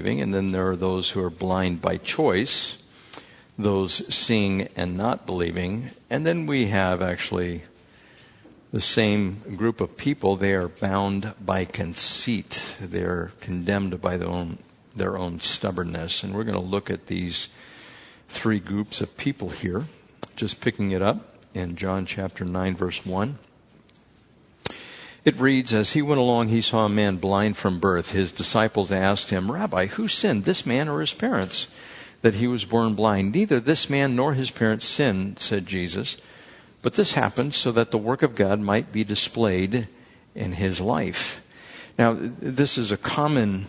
[0.00, 2.78] and then there are those who are blind by choice,
[3.58, 7.62] those seeing and not believing, and then we have actually
[8.72, 10.36] the same group of people.
[10.36, 12.76] They are bound by conceit.
[12.80, 14.58] They're condemned by their own,
[14.94, 16.22] their own stubbornness.
[16.22, 17.48] And we're going to look at these
[18.28, 19.86] three groups of people here,
[20.36, 23.38] just picking it up in John chapter 9, verse 1.
[25.24, 28.12] It reads, As he went along, he saw a man blind from birth.
[28.12, 31.68] His disciples asked him, Rabbi, who sinned, this man or his parents,
[32.22, 33.32] that he was born blind?
[33.32, 36.16] Neither this man nor his parents sinned, said Jesus.
[36.82, 39.88] But this happened so that the work of God might be displayed
[40.34, 41.46] in his life.
[41.98, 43.66] Now, this is a common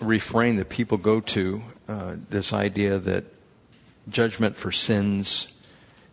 [0.00, 3.24] refrain that people go to uh, this idea that
[4.08, 5.48] judgment for sins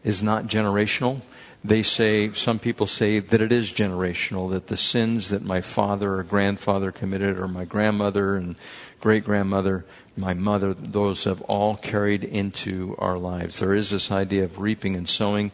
[0.04, 1.22] is not generational
[1.64, 6.16] they say, some people say that it is generational, that the sins that my father
[6.16, 8.56] or grandfather committed, or my grandmother and
[9.02, 9.86] great grandmother,
[10.16, 13.60] my mother, those have all carried into our lives.
[13.60, 15.52] There is this idea of reaping and sowing.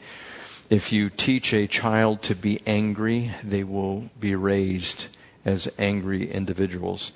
[0.69, 5.07] If you teach a child to be angry, they will be raised
[5.43, 7.11] as angry individuals.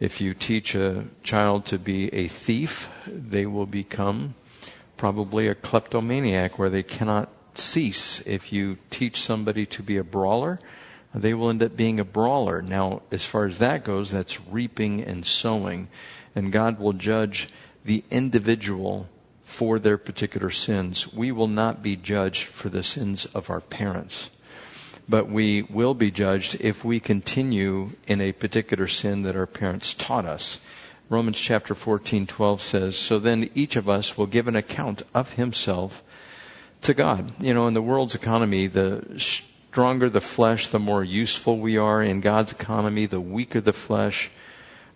[0.00, 4.34] If you teach a child to be a thief, they will become
[4.96, 8.20] probably a kleptomaniac where they cannot cease.
[8.26, 10.60] If you teach somebody to be a brawler,
[11.14, 12.60] they will end up being a brawler.
[12.60, 15.88] Now, as far as that goes, that's reaping and sowing.
[16.34, 17.48] And God will judge
[17.84, 19.08] the individual
[19.44, 21.12] for their particular sins.
[21.12, 24.30] We will not be judged for the sins of our parents.
[25.08, 29.94] But we will be judged if we continue in a particular sin that our parents
[29.94, 30.60] taught us.
[31.10, 35.34] Romans chapter 14, 12 says, So then each of us will give an account of
[35.34, 36.02] himself
[36.84, 37.32] to God.
[37.42, 42.02] You know, in the world's economy, the stronger the flesh, the more useful we are.
[42.02, 44.30] In God's economy, the weaker the flesh,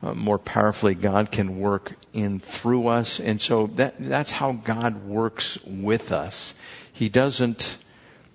[0.03, 3.19] uh, more powerfully God can work in through us.
[3.19, 6.55] And so that, that's how God works with us.
[6.93, 7.79] He doesn't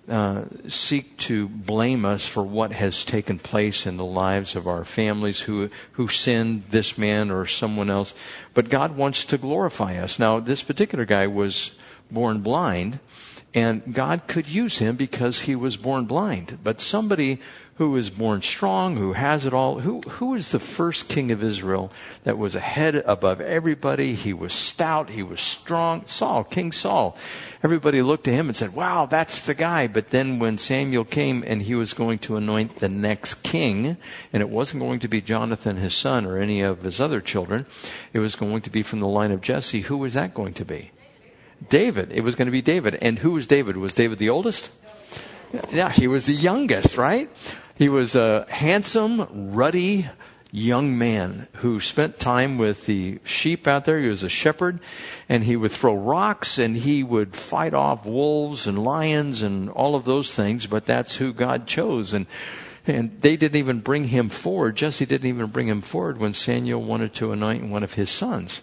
[0.08, 4.84] uh, seek to blame us for what has taken place in the lives of our
[4.84, 8.14] families who, who sinned, this man or someone else.
[8.52, 10.18] But God wants to glorify us.
[10.18, 11.76] Now, this particular guy was
[12.10, 12.98] born blind.
[13.54, 16.58] And God could use him because he was born blind.
[16.64, 17.38] But somebody
[17.76, 21.42] who is born strong, who has it all, who, who is the first king of
[21.42, 21.90] Israel
[22.22, 24.14] that was ahead above everybody?
[24.14, 26.04] He was stout, he was strong.
[26.06, 27.16] Saul, King Saul.
[27.62, 29.86] Everybody looked to him and said, wow, that's the guy.
[29.86, 33.96] But then when Samuel came and he was going to anoint the next king,
[34.32, 37.66] and it wasn't going to be Jonathan, his son, or any of his other children,
[38.12, 40.64] it was going to be from the line of Jesse, who was that going to
[40.64, 40.90] be?
[41.68, 42.12] David.
[42.12, 42.96] It was going to be David.
[43.00, 43.76] And who was David?
[43.76, 44.70] Was David the oldest?
[45.72, 47.30] Yeah, he was the youngest, right?
[47.76, 50.08] He was a handsome, ruddy
[50.54, 53.98] young man who spent time with the sheep out there.
[53.98, 54.78] He was a shepherd
[55.28, 59.96] and he would throw rocks and he would fight off wolves and lions and all
[59.96, 62.12] of those things, but that's who God chose.
[62.12, 62.26] And
[62.86, 64.76] and they didn't even bring him forward.
[64.76, 68.60] Jesse didn't even bring him forward when Samuel wanted to anoint one of his sons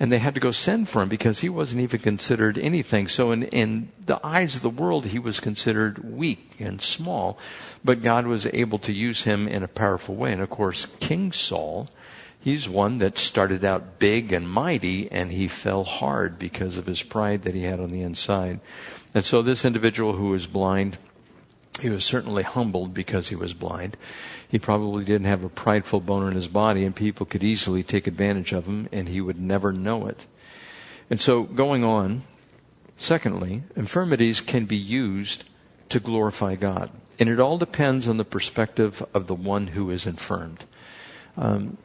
[0.00, 3.08] and they had to go send for him because he wasn't even considered anything.
[3.08, 7.38] So in, in the eyes of the world, he was considered weak and small,
[7.84, 10.32] but God was able to use him in a powerful way.
[10.32, 11.88] And of course, King Saul,
[12.40, 17.02] he's one that started out big and mighty and he fell hard because of his
[17.02, 18.60] pride that he had on the inside.
[19.14, 20.98] And so this individual who was blind,
[21.80, 23.96] he was certainly humbled because he was blind.
[24.48, 28.06] He probably didn't have a prideful bone in his body, and people could easily take
[28.06, 30.26] advantage of him, and he would never know it.
[31.10, 32.22] And so, going on,
[32.96, 35.44] secondly, infirmities can be used
[35.88, 36.90] to glorify God.
[37.18, 40.64] And it all depends on the perspective of the one who is infirmed.
[41.36, 41.78] Um,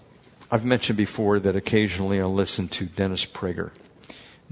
[0.52, 3.72] I've mentioned before that occasionally I'll listen to Dennis Prager.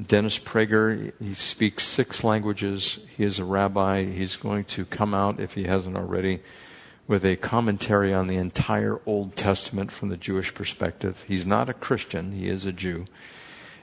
[0.02, 3.00] Dennis Prager, he speaks six languages.
[3.16, 4.06] He is a rabbi.
[4.06, 6.40] He's going to come out, if he hasn't already,
[7.08, 11.24] with a commentary on the entire Old Testament from the Jewish perspective.
[11.28, 13.06] He's not a Christian, he is a Jew.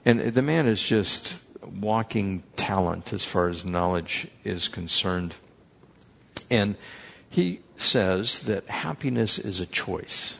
[0.05, 5.35] And the man is just walking talent as far as knowledge is concerned.
[6.51, 6.77] And
[7.29, 10.39] he says that happiness is a choice.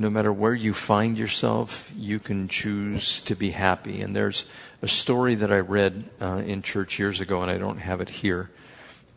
[0.00, 4.00] No matter where you find yourself, you can choose to be happy.
[4.00, 4.46] And there's
[4.80, 8.08] a story that I read uh, in church years ago, and I don't have it
[8.08, 8.50] here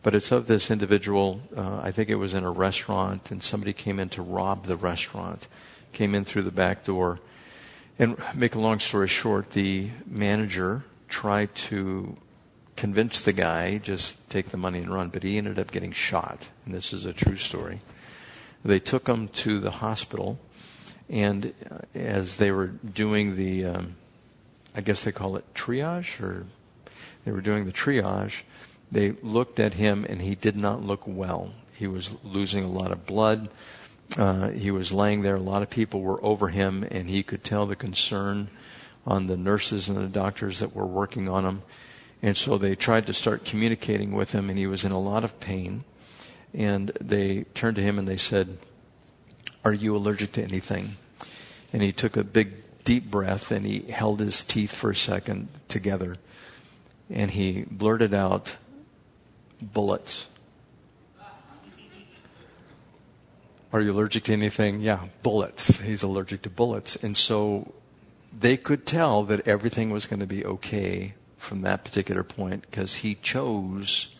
[0.04, 1.40] but it's of this individual.
[1.56, 4.76] Uh, I think it was in a restaurant, and somebody came in to rob the
[4.76, 5.48] restaurant,
[5.94, 7.20] came in through the back door.
[7.98, 12.18] And make a long story short, the manager tried to
[12.76, 16.50] convince the guy just take the money and run, but he ended up getting shot.
[16.66, 17.80] And this is a true story.
[18.62, 20.38] They took him to the hospital,
[21.08, 21.52] And
[21.94, 23.96] as they were doing the, um,
[24.74, 26.46] I guess they call it triage, or
[27.24, 28.42] they were doing the triage,
[28.90, 31.52] they looked at him and he did not look well.
[31.76, 33.48] He was losing a lot of blood.
[34.16, 35.36] Uh, he was laying there.
[35.36, 38.48] A lot of people were over him, and he could tell the concern
[39.06, 41.62] on the nurses and the doctors that were working on him.
[42.22, 45.24] And so they tried to start communicating with him, and he was in a lot
[45.24, 45.84] of pain.
[46.52, 48.58] And they turned to him and they said,
[49.64, 50.96] Are you allergic to anything?
[51.72, 55.48] And he took a big, deep breath and he held his teeth for a second
[55.68, 56.16] together.
[57.10, 58.56] And he blurted out,
[59.60, 60.28] Bullets.
[63.72, 64.80] Are you allergic to anything?
[64.80, 65.80] Yeah, bullets.
[65.80, 66.94] He's allergic to bullets.
[67.02, 67.74] And so
[68.32, 72.96] they could tell that everything was going to be okay from that particular point because
[72.96, 74.13] he chose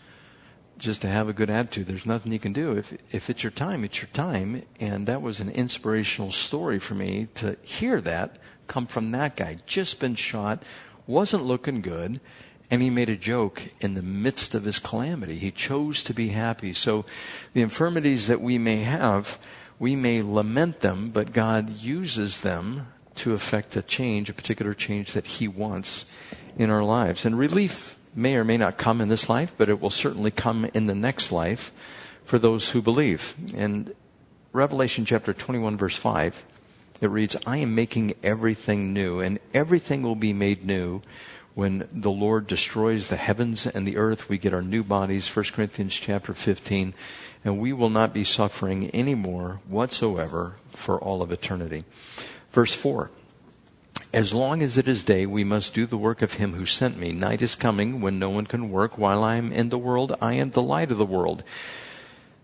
[0.79, 1.87] just to have a good attitude.
[1.87, 2.73] There's nothing you can do.
[2.73, 4.63] If if it's your time, it's your time.
[4.81, 9.59] And that was an inspirational story for me to hear that come from that guy.
[9.67, 10.63] Just been shot,
[11.07, 12.21] wasn't looking good,
[12.71, 15.37] and he made a joke in the midst of his calamity.
[15.37, 16.73] He chose to be happy.
[16.73, 17.05] So
[17.53, 19.39] the infirmities that we may have,
[19.79, 25.13] we may lament them, but God uses them to affect a change, a particular change
[25.13, 26.11] that he wants
[26.57, 27.25] in our lives.
[27.25, 30.65] And relief may or may not come in this life, but it will certainly come
[30.75, 31.73] in the next life
[32.25, 33.35] for those who believe.
[33.57, 33.95] And
[34.53, 36.45] Revelation chapter 21 verse 5,
[37.01, 41.03] it reads, I am making everything new, and everything will be made new
[41.55, 45.47] when the Lord destroys the heavens and the earth, we get our new bodies, 1
[45.53, 46.95] Corinthians chapter 15,
[47.45, 51.85] and we will not be suffering anymore whatsoever for all of eternity.
[52.51, 53.11] Verse 4.
[54.15, 56.97] As long as it is day, we must do the work of him who sent
[56.97, 57.11] me.
[57.11, 58.97] Night is coming when no one can work.
[58.97, 61.43] While I am in the world, I am the light of the world.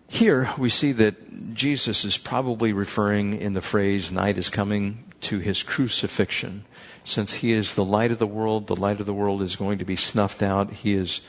[0.08, 5.38] Here we see that Jesus is probably referring in the phrase night is coming to
[5.38, 6.64] his crucifixion
[7.04, 9.78] since he is the light of the world, the light of the world is going
[9.78, 10.72] to be snuffed out.
[10.72, 11.20] He is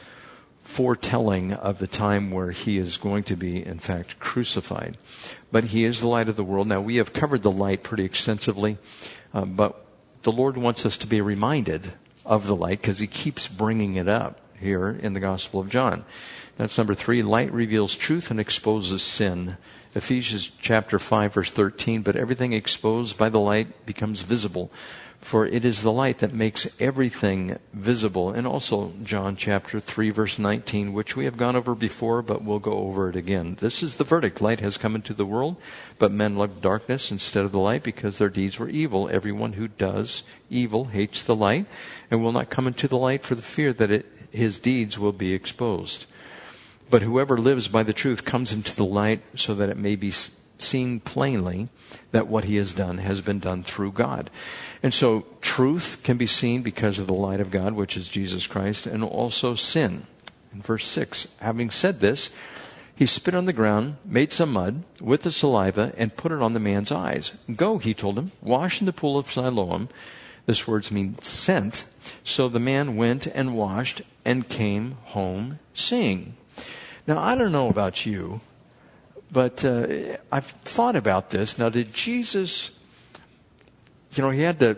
[0.64, 4.98] foretelling of the time where he is going to be, in fact, crucified.
[5.52, 6.66] But he is the light of the world.
[6.66, 8.80] Now, we have covered the light pretty extensively,
[9.36, 9.86] uh, but
[10.23, 11.94] the Lord wants us to be reminded
[12.25, 16.06] of the light because he keeps bringing it up here in the Gospel of John.
[16.57, 17.23] That's number three.
[17.23, 19.57] Light reveals truth and exposes sin.
[19.94, 24.71] Ephesians chapter 5 verse 13, but everything exposed by the light becomes visible
[25.21, 28.31] for it is the light that makes everything visible.
[28.31, 32.59] And also John chapter 3 verse 19, which we have gone over before, but we'll
[32.59, 33.56] go over it again.
[33.59, 34.41] This is the verdict.
[34.41, 35.57] Light has come into the world,
[36.00, 39.07] but men loved darkness instead of the light because their deeds were evil.
[39.09, 41.68] Everyone who does evil hates the light
[42.09, 45.13] and will not come into the light for the fear that it, his deeds will
[45.13, 46.07] be exposed.
[46.89, 50.12] But whoever lives by the truth comes into the light so that it may be
[50.62, 51.69] seen plainly
[52.12, 54.30] that what he has done has been done through God.
[54.84, 58.48] And so truth can be seen because of the light of God, which is Jesus
[58.48, 60.08] Christ, and also sin.
[60.54, 62.30] In verse 6, having said this,
[62.96, 66.54] he spit on the ground, made some mud with the saliva, and put it on
[66.54, 67.36] the man's eyes.
[67.56, 69.88] Go, he told him, wash in the pool of Siloam.
[70.46, 71.86] This word means sent.
[72.24, 76.36] So the man went and washed and came home seeing.
[77.07, 78.42] Now, I don't know about you,
[79.31, 81.57] but uh, I've thought about this.
[81.57, 82.72] Now, did Jesus,
[84.13, 84.78] you know, he had to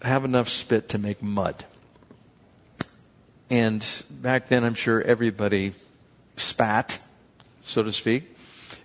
[0.00, 1.64] have enough spit to make mud.
[3.50, 5.74] And back then, I'm sure everybody
[6.36, 6.98] spat,
[7.62, 8.34] so to speak.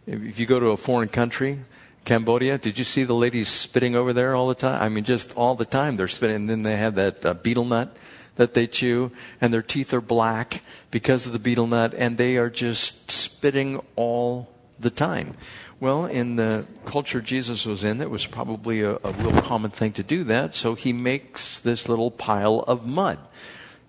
[0.06, 1.60] If you go to a foreign country,
[2.04, 4.82] Cambodia, did you see the ladies spitting over there all the time?
[4.82, 6.36] I mean, just all the time they're spitting.
[6.36, 7.96] And then they have that uh, betel nut
[8.36, 9.12] that they chew,
[9.42, 10.62] and their teeth are black
[10.92, 14.50] because of the betel nut, and they are just spitting all
[14.80, 15.36] the time.
[15.80, 19.94] Well, in the culture Jesus was in, it was probably a, a real common thing
[19.94, 20.56] to do that.
[20.56, 23.20] So he makes this little pile of mud.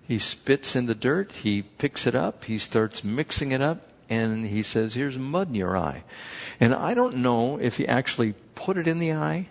[0.07, 4.47] He spits in the dirt, he picks it up, he starts mixing it up, and
[4.47, 6.03] he says, Here's mud in your eye.
[6.59, 9.49] And I don't know if he actually put it in the eye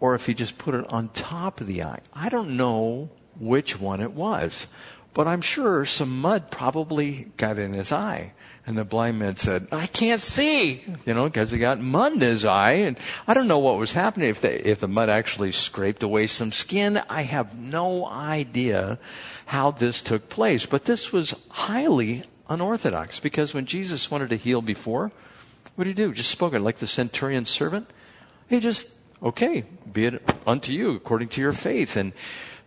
[0.00, 2.00] or if he just put it on top of the eye.
[2.14, 4.68] I don't know which one it was.
[5.14, 8.32] But I'm sure some mud probably got in his eye.
[8.68, 12.20] And the blind man said, I can't see, you know, because he got mud in
[12.20, 12.72] his eye.
[12.72, 14.28] And I don't know what was happening.
[14.28, 18.98] If the, if the mud actually scraped away some skin, I have no idea
[19.46, 20.66] how this took place.
[20.66, 25.12] But this was highly unorthodox because when Jesus wanted to heal before,
[25.76, 26.12] what did he do?
[26.12, 27.88] Just spoke it like the centurion servant.
[28.50, 31.96] He just, okay, be it unto you according to your faith.
[31.96, 32.12] And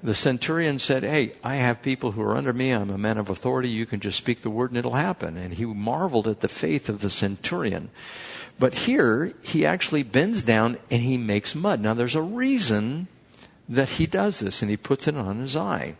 [0.03, 2.71] the centurion said, Hey, I have people who are under me.
[2.71, 3.69] I'm a man of authority.
[3.69, 5.37] You can just speak the word and it'll happen.
[5.37, 7.89] And he marveled at the faith of the centurion.
[8.59, 11.79] But here, he actually bends down and he makes mud.
[11.79, 13.07] Now, there's a reason
[13.67, 15.95] that he does this, and he puts it on his eye.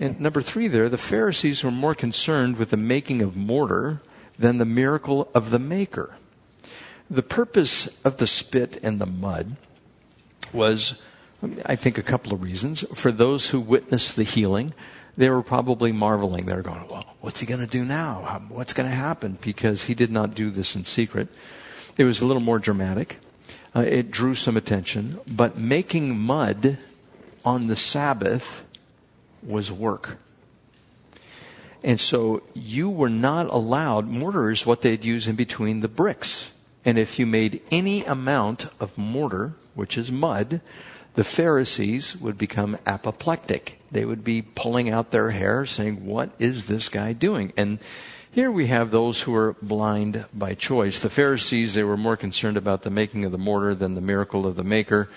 [0.00, 4.00] And number three, there, the Pharisees were more concerned with the making of mortar
[4.38, 6.16] than the miracle of the maker.
[7.08, 9.56] The purpose of the spit and the mud
[10.52, 11.00] was,
[11.64, 12.84] I think, a couple of reasons.
[12.94, 14.74] For those who witnessed the healing,
[15.16, 16.46] they were probably marveling.
[16.46, 18.42] They were going, well, what's he going to do now?
[18.48, 19.38] What's going to happen?
[19.40, 21.28] Because he did not do this in secret.
[21.96, 23.18] It was a little more dramatic.
[23.74, 25.20] Uh, it drew some attention.
[25.26, 26.78] But making mud
[27.44, 28.66] on the Sabbath
[29.42, 30.18] was work.
[31.82, 36.52] And so you were not allowed, mortar is what they'd use in between the bricks.
[36.84, 40.60] And if you made any amount of mortar, which is mud,
[41.18, 43.80] the Pharisees would become apoplectic.
[43.90, 47.52] They would be pulling out their hair saying, What is this guy doing?
[47.56, 47.80] And
[48.30, 51.00] here we have those who are blind by choice.
[51.00, 54.46] The Pharisees, they were more concerned about the making of the mortar than the miracle
[54.46, 55.10] of the maker.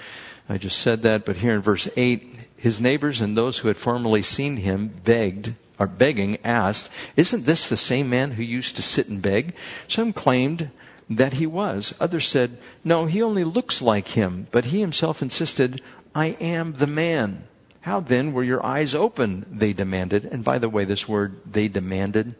[0.49, 3.77] I just said that, but here in verse 8, his neighbors and those who had
[3.77, 8.81] formerly seen him begged, or begging, asked, Isn't this the same man who used to
[8.81, 9.53] sit and beg?
[9.87, 10.71] Some claimed
[11.17, 11.93] that he was.
[11.99, 14.47] Others said, No, he only looks like him.
[14.51, 15.81] But he himself insisted,
[16.15, 17.43] I am the man.
[17.81, 19.45] How then were your eyes open?
[19.49, 20.25] They demanded.
[20.25, 22.35] And by the way, this word, they demanded,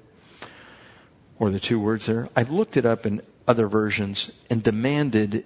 [1.39, 5.43] or the two words there, I've looked it up in other versions, and demanded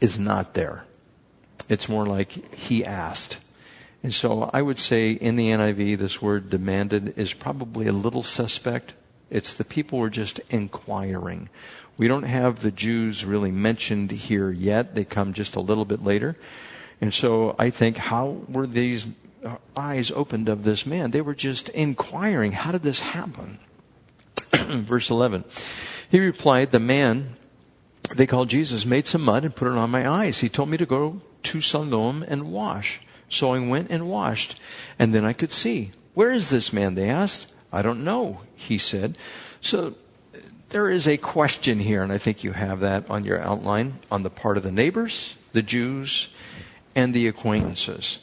[0.00, 0.84] is not there.
[1.68, 3.38] It's more like he asked.
[4.02, 8.22] And so I would say in the NIV, this word demanded is probably a little
[8.22, 8.94] suspect.
[9.30, 11.48] It's the people were just inquiring.
[11.96, 14.94] We don't have the Jews really mentioned here yet.
[14.94, 16.36] They come just a little bit later.
[17.00, 19.06] And so I think, how were these
[19.76, 21.10] eyes opened of this man?
[21.10, 23.58] They were just inquiring, how did this happen?
[24.52, 25.44] Verse 11.
[26.10, 27.36] He replied, the man
[28.14, 30.40] they called Jesus made some mud and put it on my eyes.
[30.40, 33.00] He told me to go to Siloam and wash.
[33.28, 34.58] So I went and washed,
[34.98, 35.92] and then I could see.
[36.14, 36.96] Where is this man?
[36.96, 37.49] They asked.
[37.72, 39.16] I don't know, he said.
[39.60, 39.94] So
[40.70, 44.22] there is a question here, and I think you have that on your outline on
[44.22, 46.28] the part of the neighbors, the Jews,
[46.94, 48.18] and the acquaintances.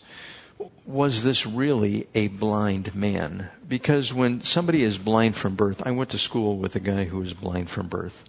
[0.85, 3.49] Was this really a blind man?
[3.67, 7.19] Because when somebody is blind from birth, I went to school with a guy who
[7.19, 8.23] was blind from birth,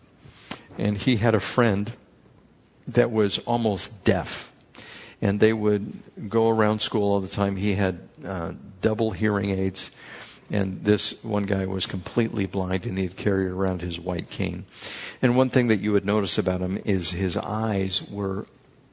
[0.77, 1.93] and he had a friend
[2.87, 4.53] that was almost deaf
[5.21, 7.57] and they would go around school all the time.
[7.57, 9.91] He had uh, double hearing aids,
[10.51, 14.65] and this one guy was completely blind, and he'd carried around his white cane.
[15.21, 18.47] And one thing that you would notice about him is his eyes were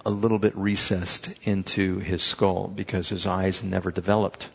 [0.06, 4.50] a little bit recessed into his skull because his eyes never developed.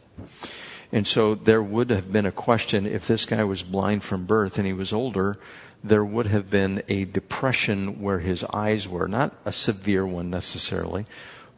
[0.93, 4.59] And so there would have been a question if this guy was blind from birth
[4.59, 5.39] and he was older,
[5.83, 11.07] there would have been a depression where his eyes were, not a severe one necessarily,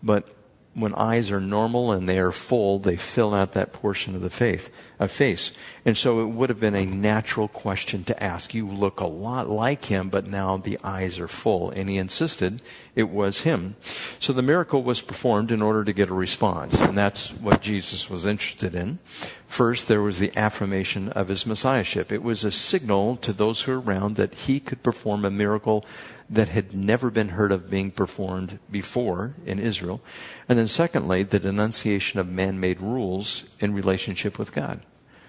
[0.02, 0.28] but
[0.74, 4.30] when eyes are normal and they are full, they fill out that portion of the
[4.30, 5.52] faith, uh, face.
[5.84, 8.54] And so it would have been a natural question to ask.
[8.54, 11.70] You look a lot like him, but now the eyes are full.
[11.70, 12.62] And he insisted
[12.94, 13.76] it was him.
[14.18, 16.80] So the miracle was performed in order to get a response.
[16.80, 18.98] And that's what Jesus was interested in.
[19.46, 22.10] First, there was the affirmation of his messiahship.
[22.10, 25.84] It was a signal to those who were around that he could perform a miracle
[26.32, 30.00] that had never been heard of being performed before in Israel.
[30.48, 34.80] And then secondly, the denunciation of man-made rules in relationship with God.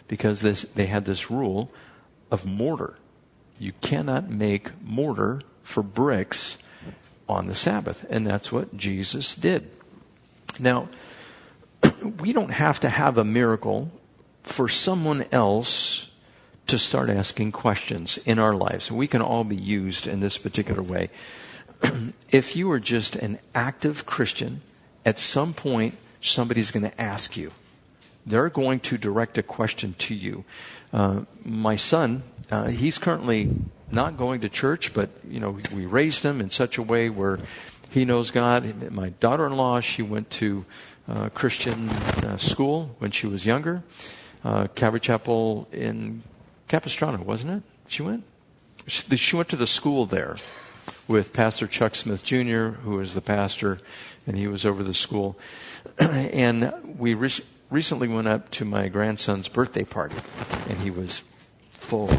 [0.07, 1.69] Because this, they had this rule
[2.31, 2.95] of mortar.
[3.59, 6.57] You cannot make mortar for bricks
[7.27, 8.05] on the Sabbath.
[8.09, 9.69] And that's what Jesus did.
[10.57, 10.87] Now,
[12.19, 13.91] we don't have to have a miracle
[14.43, 16.09] for someone else
[16.67, 18.91] to start asking questions in our lives.
[18.91, 21.09] We can all be used in this particular way.
[22.31, 24.61] if you are just an active Christian,
[25.05, 27.51] at some point somebody's going to ask you.
[28.25, 30.45] They're going to direct a question to you.
[30.93, 33.51] Uh, my son, uh, he's currently
[33.91, 37.39] not going to church, but you know we raised him in such a way where
[37.89, 38.91] he knows God.
[38.91, 40.65] My daughter-in-law, she went to
[41.07, 43.83] uh, Christian uh, school when she was younger,
[44.43, 46.23] uh, Calvary Chapel in
[46.67, 47.63] Capistrano, wasn't it?
[47.87, 48.23] She went?
[48.87, 50.37] She went to the school there
[51.07, 53.79] with Pastor Chuck Smith Jr., who was the pastor,
[54.25, 55.37] and he was over the school.
[55.97, 57.31] and we re-
[57.69, 60.15] recently went up to my grandson's birthday party,
[60.69, 61.23] and he was
[61.71, 62.09] four,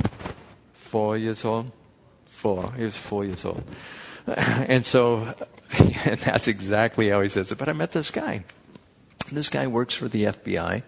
[0.73, 1.73] four years old.
[2.27, 2.73] Four.
[2.73, 3.65] He was four years old.
[4.27, 5.35] And so,
[6.07, 7.59] and that's exactly how he says it.
[7.59, 8.45] But I met this guy.
[9.31, 10.83] This guy works for the FBI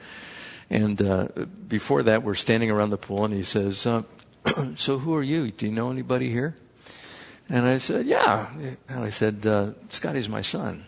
[0.71, 1.29] and uh,
[1.69, 4.03] before that, we're standing around the pool, and he says, uh,
[4.77, 5.51] "So who are you?
[5.51, 6.57] Do you know anybody here?"
[7.49, 8.49] And I said, Yeah.
[8.89, 10.85] And I said, uh, Scotty's my son.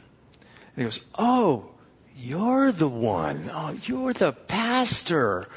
[0.75, 1.71] And he goes, Oh,
[2.17, 3.51] you're the one.
[3.53, 5.49] Oh, you're the pastor.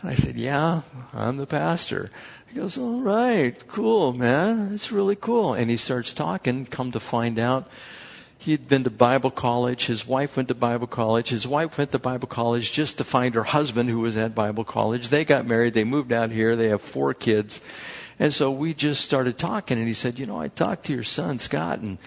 [0.00, 2.10] And I said, Yeah, I'm the pastor.
[2.48, 4.70] He goes, All right, cool, man.
[4.70, 5.54] That's really cool.
[5.54, 7.70] And he starts talking, come to find out
[8.40, 9.84] he had been to Bible college.
[9.84, 11.28] His wife went to Bible college.
[11.28, 14.64] His wife went to Bible college just to find her husband who was at Bible
[14.64, 15.10] college.
[15.10, 15.74] They got married.
[15.74, 16.56] They moved out here.
[16.56, 17.60] They have four kids.
[18.18, 21.04] And so we just started talking and he said, you know, I talked to your
[21.04, 21.98] son, Scott, and,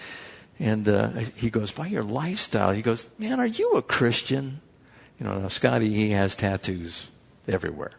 [0.58, 4.60] and, uh, he goes, by your lifestyle, he goes, man, are you a Christian?
[5.20, 7.10] You know, now Scotty, he has tattoos
[7.46, 7.92] everywhere.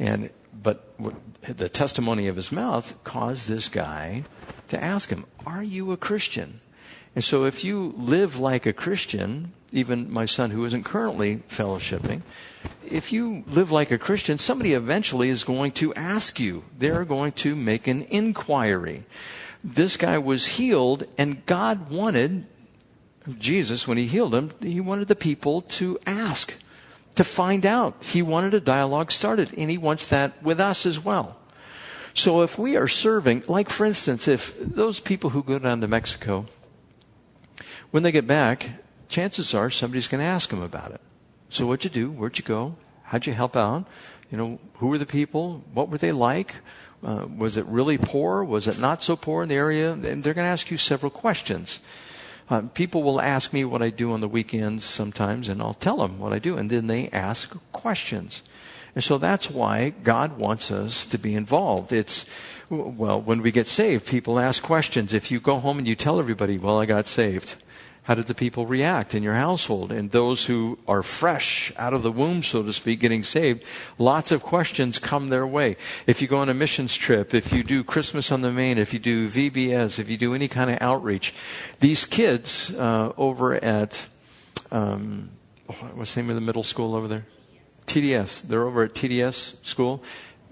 [0.00, 0.30] And,
[0.60, 0.92] but
[1.42, 4.24] the testimony of his mouth caused this guy
[4.68, 6.58] to ask him, are you a Christian?
[7.14, 12.22] And so if you live like a Christian, even my son who isn't currently fellowshipping,
[12.84, 16.64] if you live like a Christian, somebody eventually is going to ask you.
[16.78, 19.04] They're going to make an inquiry.
[19.62, 22.46] This guy was healed, and God wanted
[23.38, 26.54] Jesus, when he healed him, he wanted the people to ask,
[27.14, 28.02] to find out.
[28.04, 31.36] He wanted a dialogue started, and he wants that with us as well.
[32.12, 35.88] So if we are serving, like for instance, if those people who go down to
[35.88, 36.46] Mexico,
[37.94, 38.70] when they get back,
[39.08, 41.00] chances are somebody's going to ask them about it.
[41.48, 42.10] So what'd you do?
[42.10, 42.74] Where'd you go?
[43.04, 43.86] How'd you help out?
[44.32, 45.62] You know, who were the people?
[45.72, 46.56] What were they like?
[47.04, 48.42] Uh, was it really poor?
[48.42, 49.92] Was it not so poor in the area?
[49.92, 51.78] And they're going to ask you several questions.
[52.50, 55.98] Uh, people will ask me what I do on the weekends sometimes, and I'll tell
[55.98, 58.42] them what I do, and then they ask questions.
[58.96, 61.92] And so that's why God wants us to be involved.
[61.92, 62.26] It's,
[62.68, 65.14] well, when we get saved, people ask questions.
[65.14, 67.54] If you go home and you tell everybody, well, I got saved,
[68.04, 69.90] how did the people react in your household?
[69.90, 73.64] And those who are fresh out of the womb, so to speak, getting saved,
[73.98, 75.76] lots of questions come their way.
[76.06, 78.92] If you go on a missions trip, if you do Christmas on the Main, if
[78.92, 81.34] you do VBS, if you do any kind of outreach,
[81.80, 84.06] these kids uh, over at,
[84.70, 85.30] um,
[85.94, 87.24] what's the name of the middle school over there?
[87.86, 88.42] TDS.
[88.42, 90.02] They're over at TDS school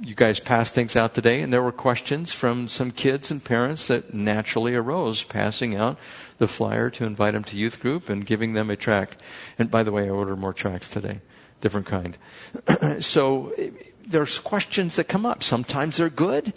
[0.05, 3.87] you guys passed things out today, and there were questions from some kids and parents
[3.87, 5.97] that naturally arose, passing out
[6.39, 9.17] the flyer to invite them to youth group and giving them a track.
[9.59, 11.21] And by the way, I ordered more tracks today,
[11.61, 12.19] different kind.
[13.01, 13.55] so
[14.05, 15.43] there's questions that come up.
[15.43, 16.53] Sometimes they're good,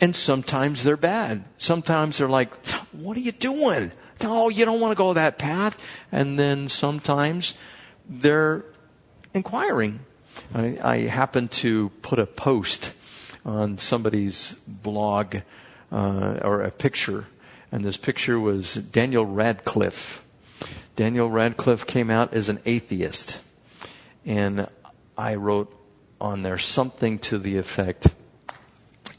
[0.00, 1.44] and sometimes they're bad.
[1.56, 2.52] Sometimes they're like,
[2.92, 3.92] "What are you doing?
[4.22, 5.78] No, you don't want to go that path."
[6.12, 7.54] And then sometimes
[8.06, 8.64] they're
[9.32, 10.00] inquiring.
[10.54, 12.92] I, I happened to put a post
[13.44, 15.36] on somebody's blog
[15.90, 17.26] uh, or a picture
[17.72, 20.24] and this picture was Daniel Radcliffe.
[20.96, 23.40] Daniel Radcliffe came out as an atheist.
[24.26, 24.66] And
[25.16, 25.74] I wrote
[26.20, 28.08] on there something to the effect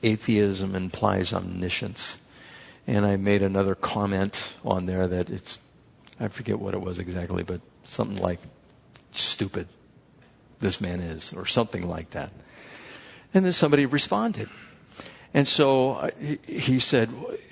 [0.04, 2.18] atheism implies omniscience.
[2.88, 5.60] And I made another comment on there that it's,
[6.20, 8.40] I forget what it was exactly, but something like,
[9.12, 9.68] stupid,
[10.62, 12.32] this man is, or something like that.
[13.34, 14.50] And then somebody responded.
[15.34, 16.10] And so uh,
[16.46, 17.10] he said,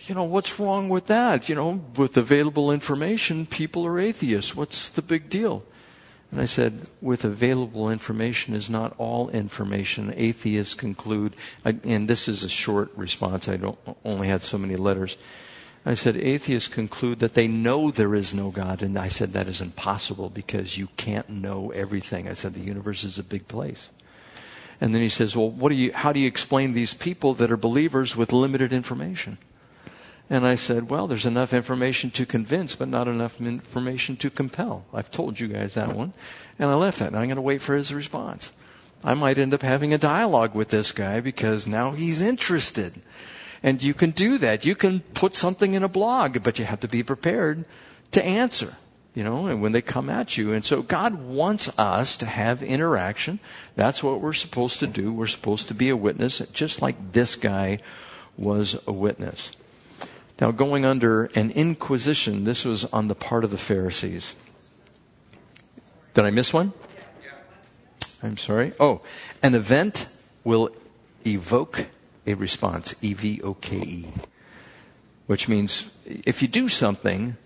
[0.08, 1.48] you know, what's wrong with that?
[1.48, 4.56] You know, with available information, people are atheists.
[4.56, 5.64] What's the big deal?
[6.32, 10.14] And I said, with available information is not all information.
[10.16, 15.18] Atheists conclude, and this is a short response, I don't, only had so many letters.
[15.86, 18.82] I said, atheists conclude that they know there is no God.
[18.82, 22.28] And I said, that is impossible because you can't know everything.
[22.28, 23.92] I said, the universe is a big place.
[24.82, 27.52] And then he says, Well, what do you, how do you explain these people that
[27.52, 29.38] are believers with limited information?
[30.30, 34.86] And I said, Well, there's enough information to convince, but not enough information to compel.
[34.94, 36.14] I've told you guys that one.
[36.58, 37.08] And I left that.
[37.08, 38.52] And I'm going to wait for his response.
[39.04, 43.02] I might end up having a dialogue with this guy because now he's interested.
[43.62, 44.66] And you can do that.
[44.66, 47.66] You can put something in a blog, but you have to be prepared
[48.12, 48.78] to answer
[49.16, 50.54] you know, and when they come at you.
[50.54, 53.40] And so God wants us to have interaction.
[53.76, 55.12] That's what we're supposed to do.
[55.12, 57.80] We're supposed to be a witness, just like this guy
[58.38, 59.58] was a witness.
[60.40, 64.36] Now, going under an inquisition, this was on the part of the Pharisees.
[66.14, 66.72] Did I miss one?
[68.24, 68.74] I'm sorry.
[68.80, 69.02] Oh,
[69.44, 70.08] an event
[70.46, 70.70] will
[71.26, 71.88] evoke
[72.32, 72.96] a response.
[73.02, 74.08] E V O K E.
[75.28, 77.38] Which means if you do something,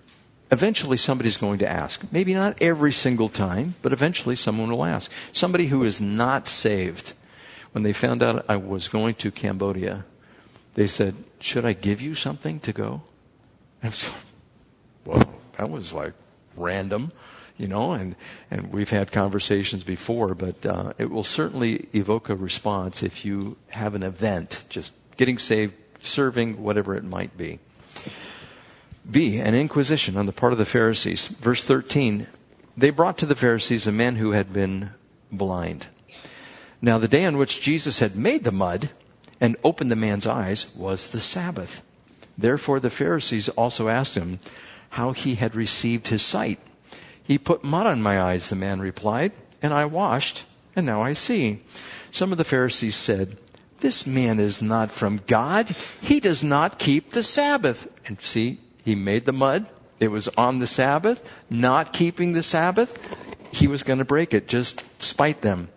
[0.52, 2.06] eventually somebody's going to ask.
[2.12, 5.12] Maybe not every single time, but eventually someone will ask.
[5.32, 7.13] Somebody who is not saved,
[7.74, 10.06] when they found out I was going to Cambodia,
[10.76, 13.02] they said, Should I give you something to go?
[13.82, 14.12] And I was,
[15.06, 16.13] well, that was like
[16.56, 17.12] random,
[17.58, 18.16] you know, and,
[18.50, 23.58] and we've had conversations before, but uh, it will certainly evoke a response if you
[23.70, 27.60] have an event, just getting saved, serving, whatever it might be.
[29.10, 31.28] B, an inquisition on the part of the Pharisees.
[31.28, 32.28] Verse 13,
[32.76, 34.92] they brought to the Pharisees a man who had been
[35.32, 35.88] blind.
[36.82, 38.89] Now, the day on which Jesus had made the mud
[39.39, 41.82] and opened the man's eyes was the Sabbath.
[42.38, 44.39] Therefore, the Pharisees also asked him
[44.92, 46.60] how he had received his sight.
[47.24, 49.32] He put mud on my eyes, the man replied,
[49.62, 51.62] and I washed, and now I see.
[52.12, 53.38] Some of the Pharisees said,
[53.80, 55.70] This man is not from God.
[56.02, 57.88] He does not keep the Sabbath.
[58.06, 59.68] And see, he made the mud.
[60.00, 63.18] It was on the Sabbath, not keeping the Sabbath.
[63.54, 65.70] He was going to break it, just spite them.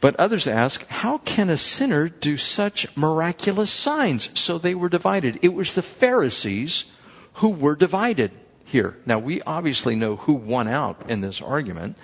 [0.00, 4.36] But others ask, how can a sinner do such miraculous signs?
[4.38, 5.38] So they were divided.
[5.42, 6.84] It was the Pharisees
[7.34, 8.32] who were divided
[8.68, 8.96] here.
[9.06, 11.96] Now, we obviously know who won out in this argument,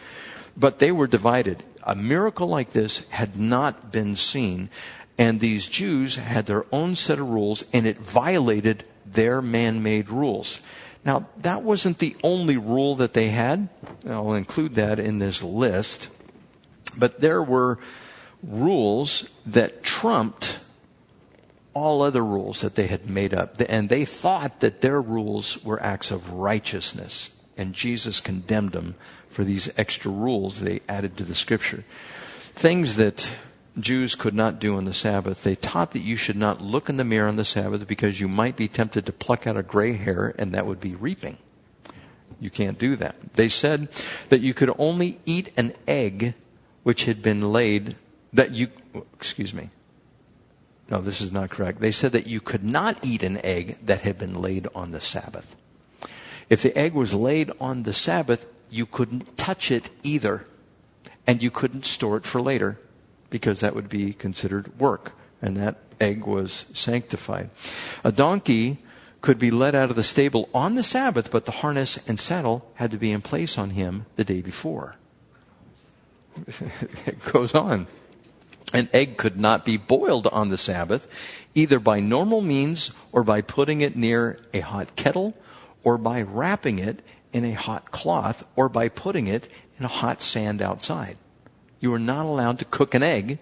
[0.56, 1.62] but they were divided.
[1.82, 4.70] A miracle like this had not been seen,
[5.18, 10.08] and these Jews had their own set of rules, and it violated their man made
[10.08, 10.60] rules.
[11.04, 13.68] Now, that wasn't the only rule that they had.
[14.08, 16.08] I'll include that in this list.
[16.96, 17.78] But there were
[18.42, 20.58] rules that trumped
[21.74, 23.60] all other rules that they had made up.
[23.68, 27.30] And they thought that their rules were acts of righteousness.
[27.56, 28.94] And Jesus condemned them
[29.28, 31.84] for these extra rules they added to the scripture.
[32.52, 33.28] Things that
[33.78, 35.42] Jews could not do on the Sabbath.
[35.42, 38.28] They taught that you should not look in the mirror on the Sabbath because you
[38.28, 41.38] might be tempted to pluck out a gray hair and that would be reaping.
[42.40, 43.16] You can't do that.
[43.34, 43.88] They said
[44.28, 46.34] that you could only eat an egg
[46.82, 47.96] which had been laid,
[48.32, 48.68] that you,
[49.14, 49.70] excuse me.
[50.90, 51.80] No, this is not correct.
[51.80, 55.00] They said that you could not eat an egg that had been laid on the
[55.00, 55.56] Sabbath.
[56.50, 60.44] If the egg was laid on the Sabbath, you couldn't touch it either.
[61.26, 62.78] And you couldn't store it for later
[63.30, 65.12] because that would be considered work.
[65.40, 67.50] And that egg was sanctified.
[68.02, 68.78] A donkey
[69.22, 72.70] could be let out of the stable on the Sabbath, but the harness and saddle
[72.74, 74.96] had to be in place on him the day before.
[77.06, 77.86] it goes on.
[78.72, 81.06] An egg could not be boiled on the Sabbath,
[81.54, 85.34] either by normal means or by putting it near a hot kettle
[85.82, 89.48] or by wrapping it in a hot cloth or by putting it
[89.78, 91.16] in a hot sand outside.
[91.80, 93.38] You were not allowed to cook an egg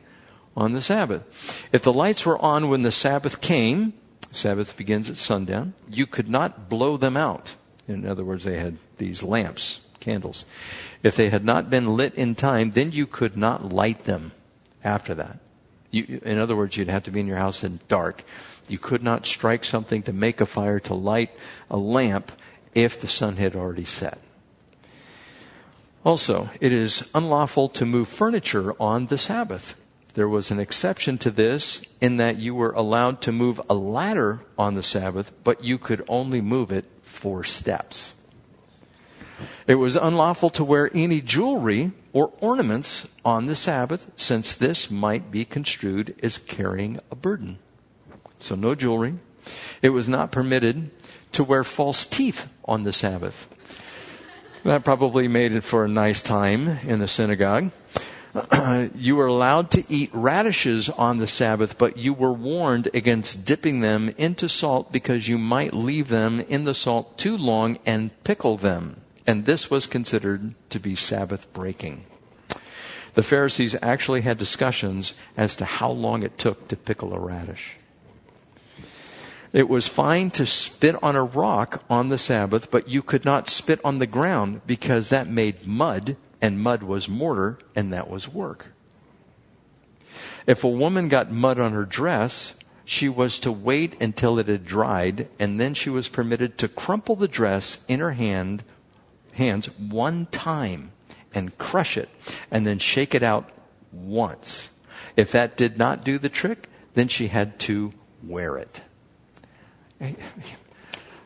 [0.57, 1.69] on the Sabbath.
[1.73, 3.95] If the lights were on when the Sabbath came,
[4.33, 7.55] Sabbath begins at sundown, you could not blow them out.
[7.87, 10.45] In other words, they had these lamps, candles.
[11.03, 14.33] If they had not been lit in time, then you could not light them
[14.85, 15.39] after that.
[15.91, 18.25] You, in other words, you'd have to be in your house in dark.
[18.69, 21.31] You could not strike something to make a fire to light
[21.71, 22.33] a lamp
[22.75, 24.19] if the sun had already set.
[26.05, 29.79] Also, it is unlawful to move furniture on the Sabbath.
[30.15, 34.41] There was an exception to this in that you were allowed to move a ladder
[34.59, 38.15] on the Sabbath, but you could only move it four steps.
[39.67, 45.31] It was unlawful to wear any jewelry or ornaments on the Sabbath, since this might
[45.31, 47.59] be construed as carrying a burden.
[48.39, 49.15] So, no jewelry.
[49.81, 50.91] It was not permitted
[51.33, 53.49] to wear false teeth on the Sabbath.
[54.65, 57.73] That probably made it for a nice time in the synagogue.
[58.95, 63.81] you were allowed to eat radishes on the Sabbath, but you were warned against dipping
[63.81, 68.57] them into salt because you might leave them in the salt too long and pickle
[68.57, 69.02] them.
[69.27, 72.05] And this was considered to be Sabbath breaking.
[73.15, 77.77] The Pharisees actually had discussions as to how long it took to pickle a radish.
[79.53, 83.51] It was fine to spit on a rock on the Sabbath, but you could not
[83.51, 88.27] spit on the ground because that made mud, and mud was mortar, and that was
[88.27, 88.69] work.
[90.47, 94.65] If a woman got mud on her dress, she was to wait until it had
[94.65, 98.65] dried, and then she was permitted to crumple the dress in her hand
[99.33, 100.93] hands one time
[101.35, 102.09] and crush it
[102.51, 103.51] and then shake it out
[103.93, 104.71] once.
[105.17, 107.93] If that did not do the trick, then she had to
[108.23, 108.83] wear it.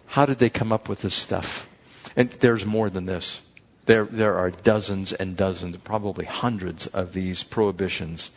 [0.06, 1.68] How did they come up with this stuff?
[2.16, 3.42] And there's more than this.
[3.86, 8.30] There, there are dozens and dozens, probably hundreds of these prohibitions.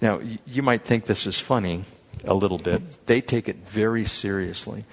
[0.00, 1.84] Now, you might think this is funny
[2.24, 3.06] a little bit.
[3.06, 4.84] They take it very seriously.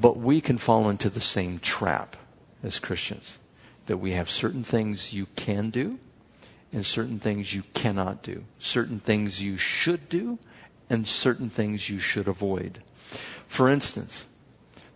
[0.00, 2.16] But we can fall into the same trap
[2.62, 3.38] as Christians
[3.86, 5.98] that we have certain things you can do
[6.72, 10.38] and certain things you cannot do, certain things you should do
[10.90, 12.82] and certain things you should avoid.
[13.46, 14.26] For instance,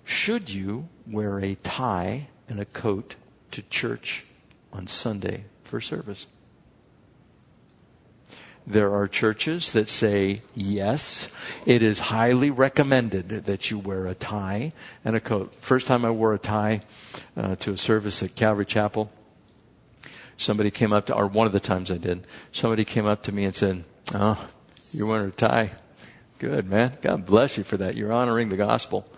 [0.04, 3.16] should you wear a tie and a coat
[3.52, 4.24] to church
[4.72, 6.26] on Sunday for service?
[8.66, 11.32] There are churches that say, yes,
[11.66, 14.72] it is highly recommended that you wear a tie
[15.04, 15.54] and a coat.
[15.60, 16.82] First time I wore a tie
[17.36, 19.10] uh, to a service at Calvary Chapel,
[20.36, 23.32] somebody came up to, or one of the times I did, somebody came up to
[23.32, 24.48] me and said, Oh,
[24.92, 25.72] you're wearing a tie.
[26.38, 26.96] Good, man.
[27.00, 27.96] God bless you for that.
[27.96, 29.08] You're honoring the gospel.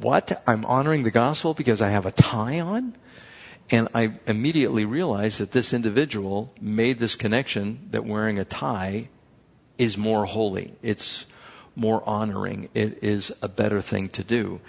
[0.00, 0.42] What?
[0.46, 2.94] I'm honoring the gospel because I have a tie on?
[3.70, 9.08] And I immediately realized that this individual made this connection that wearing a tie
[9.76, 10.72] is more holy.
[10.82, 11.26] It's
[11.76, 12.68] more honoring.
[12.74, 14.60] It is a better thing to do.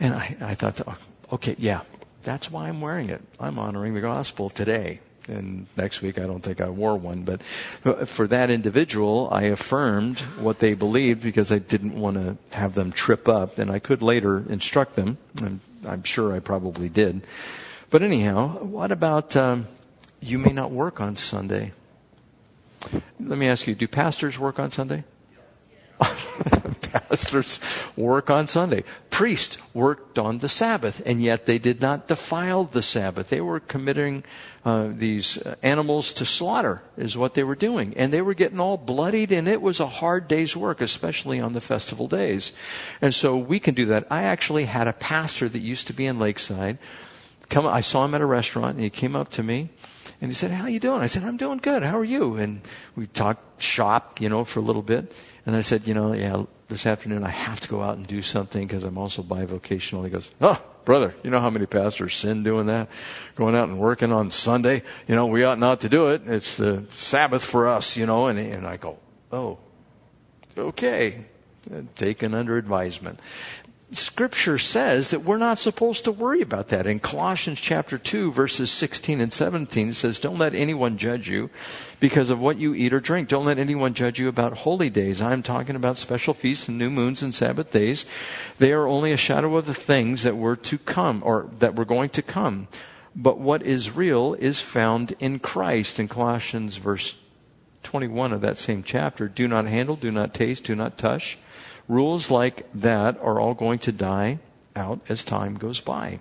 [0.00, 0.96] And I, I thought, oh,
[1.32, 1.82] okay, yeah,
[2.22, 3.22] that's why I'm wearing it.
[3.38, 5.00] I'm honoring the gospel today.
[5.28, 7.22] And next week, I don't think I wore one.
[7.22, 7.42] But
[8.08, 12.90] for that individual, I affirmed what they believed because I didn't want to have them
[12.90, 13.58] trip up.
[13.58, 15.18] And I could later instruct them.
[15.40, 17.22] And I'm sure I probably did.
[17.92, 19.66] But anyhow, what about um,
[20.18, 21.72] you may not work on Sunday?
[23.20, 25.04] Let me ask you do pastors work on Sunday?
[26.80, 27.60] pastors
[27.94, 28.84] work on Sunday.
[29.10, 33.28] Priests worked on the Sabbath, and yet they did not defile the Sabbath.
[33.28, 34.24] They were committing
[34.64, 37.92] uh, these animals to slaughter, is what they were doing.
[37.98, 41.52] And they were getting all bloodied, and it was a hard day's work, especially on
[41.52, 42.52] the festival days.
[43.02, 44.06] And so we can do that.
[44.10, 46.78] I actually had a pastor that used to be in Lakeside.
[47.52, 49.68] Come, I saw him at a restaurant, and he came up to me.
[50.22, 51.02] And he said, How you doing?
[51.02, 51.82] I said, I'm doing good.
[51.82, 52.36] How are you?
[52.36, 52.62] And
[52.96, 55.14] we talked shop, you know, for a little bit.
[55.44, 58.22] And I said, You know, yeah, this afternoon I have to go out and do
[58.22, 60.02] something because I'm also bivocational.
[60.02, 62.88] He goes, Oh, brother, you know how many pastors sin doing that?
[63.36, 64.82] Going out and working on Sunday?
[65.06, 66.22] You know, we ought not to do it.
[66.24, 68.28] It's the Sabbath for us, you know.
[68.28, 68.98] And, and I go,
[69.30, 69.58] Oh,
[70.56, 71.26] okay.
[71.96, 73.20] Taken under advisement.
[73.94, 76.86] Scripture says that we're not supposed to worry about that.
[76.86, 81.50] In Colossians chapter 2, verses 16 and 17, it says, Don't let anyone judge you
[82.00, 83.28] because of what you eat or drink.
[83.28, 85.20] Don't let anyone judge you about holy days.
[85.20, 88.06] I'm talking about special feasts and new moons and Sabbath days.
[88.58, 91.84] They are only a shadow of the things that were to come or that were
[91.84, 92.68] going to come.
[93.14, 96.00] But what is real is found in Christ.
[96.00, 97.18] In Colossians verse
[97.82, 101.36] 21 of that same chapter, do not handle, do not taste, do not touch
[101.88, 104.38] Rules like that are all going to die
[104.74, 106.20] out as time goes by.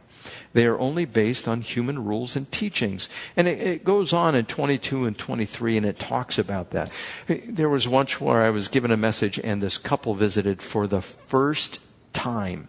[0.53, 3.09] They are only based on human rules and teachings.
[3.35, 6.91] And it, it, goes on in 22 and 23 and it talks about that.
[7.27, 11.01] There was once where I was given a message and this couple visited for the
[11.01, 11.79] first
[12.13, 12.67] time.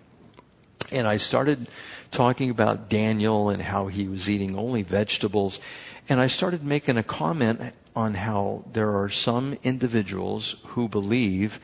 [0.91, 1.69] And I started
[2.11, 5.61] talking about Daniel and how he was eating only vegetables.
[6.09, 11.61] And I started making a comment on how there are some individuals who believe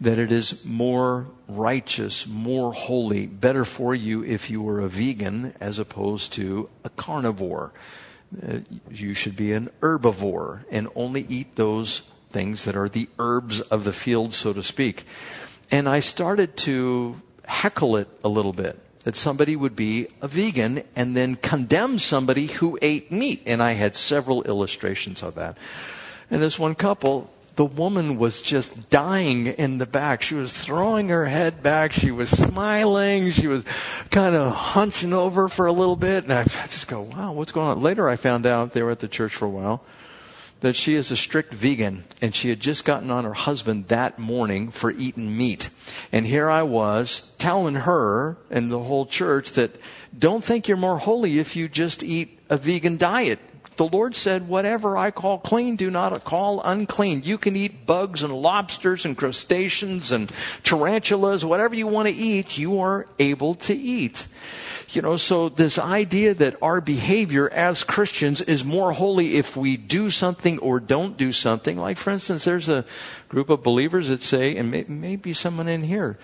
[0.00, 5.54] that it is more righteous, more holy, better for you if you were a vegan
[5.60, 7.72] as opposed to a carnivore.
[8.46, 8.58] Uh,
[8.90, 13.84] you should be an herbivore and only eat those things that are the herbs of
[13.84, 15.04] the field, so to speak.
[15.70, 20.82] And I started to heckle it a little bit that somebody would be a vegan
[20.94, 23.42] and then condemn somebody who ate meat.
[23.46, 25.58] And I had several illustrations of that.
[26.30, 30.22] And this one couple, the woman was just dying in the back.
[30.22, 31.92] She was throwing her head back.
[31.92, 33.32] She was smiling.
[33.32, 33.64] She was
[34.10, 36.24] kind of hunching over for a little bit.
[36.24, 37.80] And I just go, wow, what's going on?
[37.80, 39.82] Later I found out they were at the church for a while
[40.62, 44.18] that she is a strict vegan and she had just gotten on her husband that
[44.18, 45.70] morning for eating meat.
[46.10, 49.72] And here I was telling her and the whole church that
[50.16, 53.40] don't think you're more holy if you just eat a vegan diet.
[53.76, 57.22] The Lord said, whatever I call clean, do not call unclean.
[57.24, 60.30] You can eat bugs and lobsters and crustaceans and
[60.62, 64.26] tarantulas, whatever you want to eat, you are able to eat.
[64.94, 69.76] You know, so this idea that our behavior as Christians is more holy if we
[69.76, 71.78] do something or don't do something.
[71.78, 72.84] Like, for instance, there's a
[73.28, 76.18] group of believers that say, and may, maybe someone in here,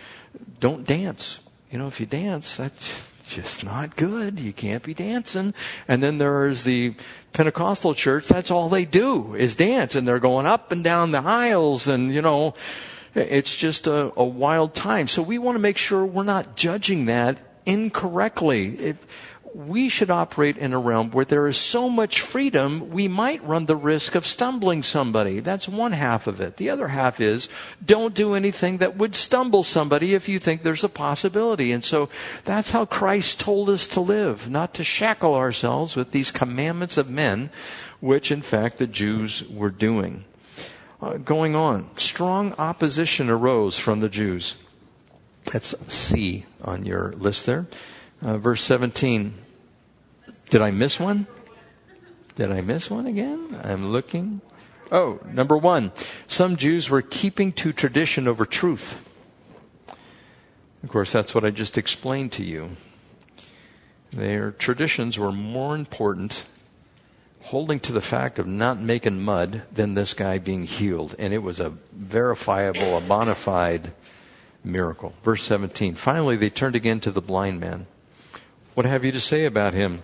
[0.60, 1.40] don't dance.
[1.70, 4.40] You know, if you dance, that's just not good.
[4.40, 5.54] You can't be dancing.
[5.86, 6.94] And then there's the
[7.32, 9.94] Pentecostal church, that's all they do is dance.
[9.94, 12.54] And they're going up and down the aisles and, you know,
[13.14, 15.08] it's just a, a wild time.
[15.08, 18.68] So we want to make sure we're not judging that incorrectly.
[18.78, 18.96] It,
[19.54, 23.66] we should operate in a realm where there is so much freedom, we might run
[23.66, 25.40] the risk of stumbling somebody.
[25.40, 26.56] That's one half of it.
[26.56, 27.48] The other half is
[27.84, 31.72] don't do anything that would stumble somebody if you think there's a possibility.
[31.72, 32.08] And so
[32.44, 37.10] that's how Christ told us to live, not to shackle ourselves with these commandments of
[37.10, 37.50] men,
[38.00, 40.24] which in fact the Jews were doing.
[41.00, 44.56] Uh, going on, strong opposition arose from the Jews.
[45.52, 47.66] That's C on your list there.
[48.20, 49.34] Uh, verse 17.
[50.50, 51.26] Did I miss one?
[52.34, 53.58] Did I miss one again?
[53.64, 54.40] I'm looking.
[54.92, 55.92] Oh, number one.
[56.26, 59.04] Some Jews were keeping to tradition over truth.
[60.82, 62.70] Of course, that's what I just explained to you.
[64.12, 66.44] Their traditions were more important,
[67.42, 71.14] holding to the fact of not making mud, than this guy being healed.
[71.18, 73.92] And it was a verifiable, a bona fide
[74.64, 75.14] miracle.
[75.22, 75.94] Verse 17.
[75.94, 77.86] Finally, they turned again to the blind man.
[78.74, 80.02] What have you to say about him?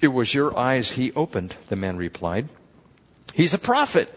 [0.00, 2.48] It was your eyes he opened, the man replied.
[3.32, 4.14] He's a prophet.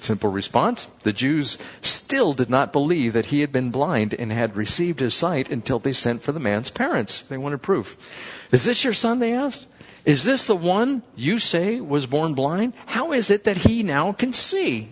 [0.00, 0.86] Simple response.
[1.02, 5.14] The Jews still did not believe that he had been blind and had received his
[5.14, 7.22] sight until they sent for the man's parents.
[7.22, 7.96] They wanted proof.
[8.52, 9.18] Is this your son?
[9.18, 9.66] They asked.
[10.04, 12.74] Is this the one you say was born blind?
[12.86, 14.90] How is it that he now can see?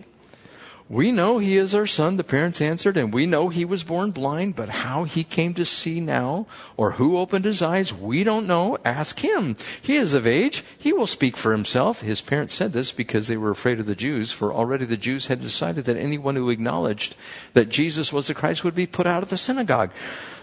[0.87, 4.11] We know he is our son, the parents answered, and we know he was born
[4.11, 6.45] blind, but how he came to see now,
[6.77, 8.77] or who opened his eyes, we don't know.
[8.85, 9.57] Ask him.
[9.81, 10.63] He is of age.
[10.77, 12.01] He will speak for himself.
[12.01, 15.25] His parents said this because they were afraid of the Jews, for already the Jews
[15.25, 17.15] had decided that anyone who acknowledged
[17.53, 19.89] that Jesus was the Christ would be put out of the synagogue.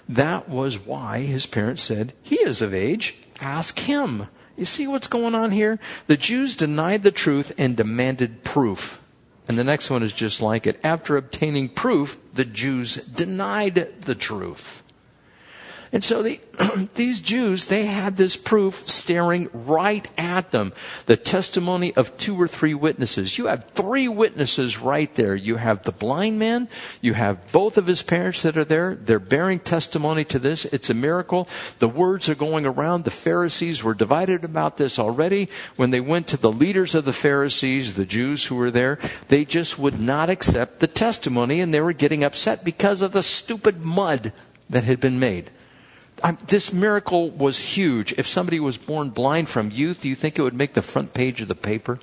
[0.09, 3.17] That was why his parents said, He is of age.
[3.41, 4.27] Ask him.
[4.57, 5.79] You see what's going on here?
[6.09, 9.02] The Jews denied the truth and demanded proof.
[9.53, 10.81] And the next one is just like it.
[10.83, 14.82] After obtaining proof, the Jews denied the truth.
[15.95, 16.41] And so the,
[16.95, 20.73] these Jews, they had this proof staring right at them.
[21.05, 23.37] The testimony of two or three witnesses.
[23.37, 25.35] You have three witnesses right there.
[25.35, 26.71] You have the blind man.
[27.03, 28.95] You have both of his parents that are there.
[28.95, 30.65] They're bearing testimony to this.
[30.65, 31.47] It's a miracle.
[31.79, 33.05] The words are going around.
[33.05, 35.51] The Pharisees were divided about this already.
[35.77, 39.45] When they went to the leaders of the Pharisees, the Jews who were there, they
[39.45, 43.85] just would not accept the testimony and they were getting upset because of the stupid
[43.85, 44.33] mud
[44.71, 45.51] that had been made.
[46.23, 48.13] I'm, this miracle was huge.
[48.17, 51.15] If somebody was born blind from youth, do you think it would make the front
[51.15, 51.99] page of the paper?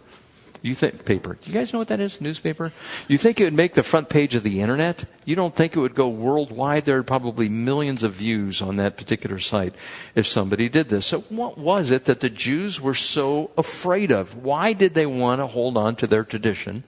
[0.62, 1.38] You think paper?
[1.42, 2.20] Do you guys know what that is?
[2.20, 2.74] Newspaper?
[3.08, 5.06] You think it would make the front page of the internet?
[5.24, 6.84] You don't think it would go worldwide?
[6.84, 9.74] There are probably millions of views on that particular site
[10.16, 11.06] if somebody did this.
[11.06, 14.36] So what was it that the Jews were so afraid of?
[14.36, 16.84] Why did they want to hold on to their tradition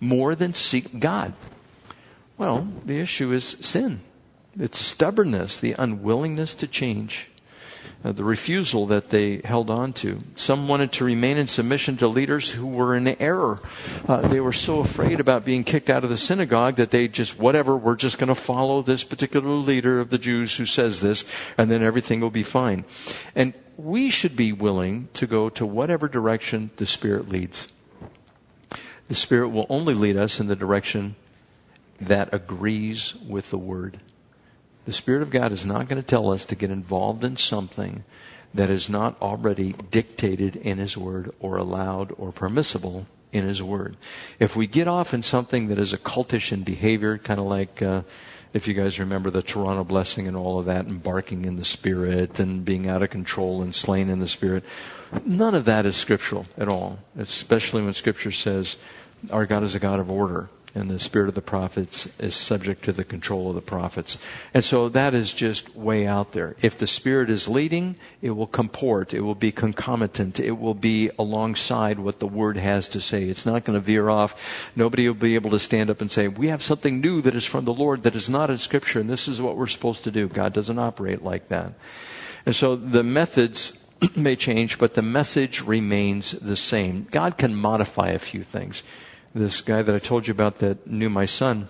[0.00, 1.34] more than seek God?
[2.38, 4.00] Well, the issue is sin.
[4.58, 7.28] It's stubbornness, the unwillingness to change,
[8.02, 10.22] uh, the refusal that they held on to.
[10.34, 13.60] Some wanted to remain in submission to leaders who were in error.
[14.08, 17.38] Uh, they were so afraid about being kicked out of the synagogue that they just,
[17.38, 21.24] whatever, we're just going to follow this particular leader of the Jews who says this,
[21.56, 22.84] and then everything will be fine.
[23.36, 27.68] And we should be willing to go to whatever direction the Spirit leads.
[29.08, 31.14] The Spirit will only lead us in the direction
[32.00, 34.00] that agrees with the Word.
[34.86, 38.04] The Spirit of God is not going to tell us to get involved in something
[38.54, 43.96] that is not already dictated in His Word or allowed or permissible in His Word.
[44.38, 48.02] If we get off in something that is occultish in behavior, kind of like uh,
[48.52, 51.64] if you guys remember the Toronto blessing and all of that, and barking in the
[51.64, 54.64] Spirit and being out of control and slain in the Spirit,
[55.24, 58.76] none of that is scriptural at all, especially when Scripture says
[59.30, 62.84] our God is a God of order and the spirit of the prophets is subject
[62.84, 64.18] to the control of the prophets.
[64.54, 66.54] And so that is just way out there.
[66.62, 71.10] If the spirit is leading, it will comport, it will be concomitant, it will be
[71.18, 73.24] alongside what the word has to say.
[73.24, 74.70] It's not going to veer off.
[74.76, 77.44] Nobody will be able to stand up and say, "We have something new that is
[77.44, 80.10] from the Lord that is not in scripture and this is what we're supposed to
[80.10, 81.72] do." God doesn't operate like that.
[82.46, 83.76] And so the methods
[84.16, 87.08] may change, but the message remains the same.
[87.10, 88.82] God can modify a few things
[89.34, 91.68] this guy that I told you about that knew my son,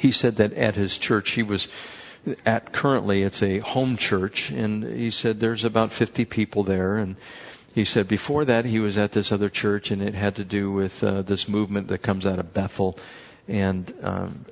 [0.00, 1.68] he said that at his church, he was
[2.44, 6.96] at currently, it's a home church, and he said there's about 50 people there.
[6.96, 7.16] And
[7.74, 10.70] he said before that, he was at this other church, and it had to do
[10.70, 12.98] with uh, this movement that comes out of Bethel.
[13.48, 14.44] And um,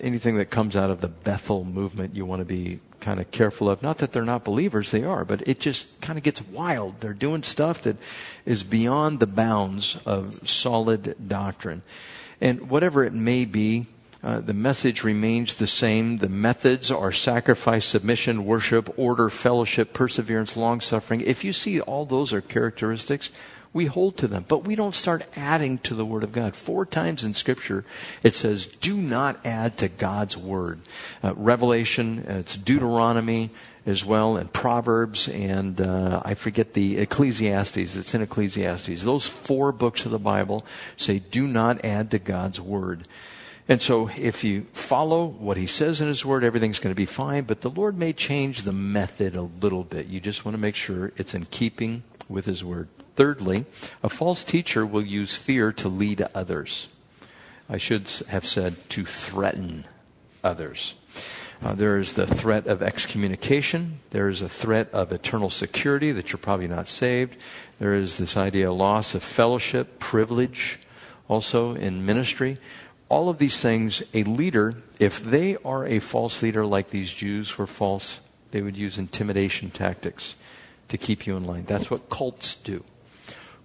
[0.00, 3.68] anything that comes out of the Bethel movement, you want to be kind of careful
[3.68, 3.82] of.
[3.82, 7.00] Not that they're not believers, they are, but it just kind of gets wild.
[7.00, 7.96] They're doing stuff that
[8.44, 11.82] is beyond the bounds of solid doctrine.
[12.40, 13.86] And whatever it may be,
[14.22, 16.18] uh, the message remains the same.
[16.18, 21.20] The methods are sacrifice, submission, worship, order, fellowship, perseverance, long suffering.
[21.20, 23.30] If you see all those are characteristics,
[23.76, 26.56] we hold to them, but we don't start adding to the Word of God.
[26.56, 27.84] Four times in Scripture
[28.22, 30.80] it says, do not add to God's Word.
[31.22, 33.50] Uh, Revelation, uh, it's Deuteronomy
[33.84, 37.94] as well, and Proverbs, and uh, I forget the Ecclesiastes.
[37.94, 39.04] It's in Ecclesiastes.
[39.04, 40.66] Those four books of the Bible
[40.96, 43.06] say, do not add to God's Word.
[43.68, 47.04] And so if you follow what he says in his word, everything's going to be
[47.04, 47.44] fine.
[47.44, 50.06] But the Lord may change the method a little bit.
[50.06, 52.86] You just want to make sure it's in keeping with his word.
[53.16, 53.64] Thirdly,
[54.02, 56.88] a false teacher will use fear to lead others.
[57.68, 59.84] I should have said to threaten
[60.44, 60.94] others.
[61.62, 64.00] Uh, there is the threat of excommunication.
[64.10, 67.36] There is a threat of eternal security that you're probably not saved.
[67.78, 70.78] There is this idea of loss of fellowship, privilege,
[71.28, 72.58] also in ministry.
[73.08, 77.56] All of these things, a leader, if they are a false leader like these Jews
[77.56, 80.34] were false, they would use intimidation tactics
[80.88, 81.64] to keep you in line.
[81.64, 82.84] That's what cults do.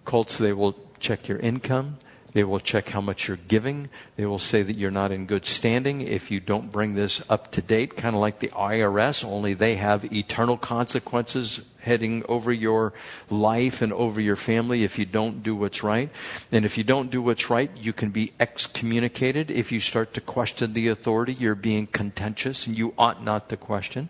[0.05, 1.97] Cults, they will check your income.
[2.33, 3.89] They will check how much you're giving.
[4.15, 7.51] They will say that you're not in good standing if you don't bring this up
[7.51, 12.93] to date, kind of like the IRS, only they have eternal consequences heading over your
[13.29, 16.09] life and over your family if you don't do what's right.
[16.51, 19.51] And if you don't do what's right, you can be excommunicated.
[19.51, 23.57] If you start to question the authority, you're being contentious and you ought not to
[23.57, 24.09] question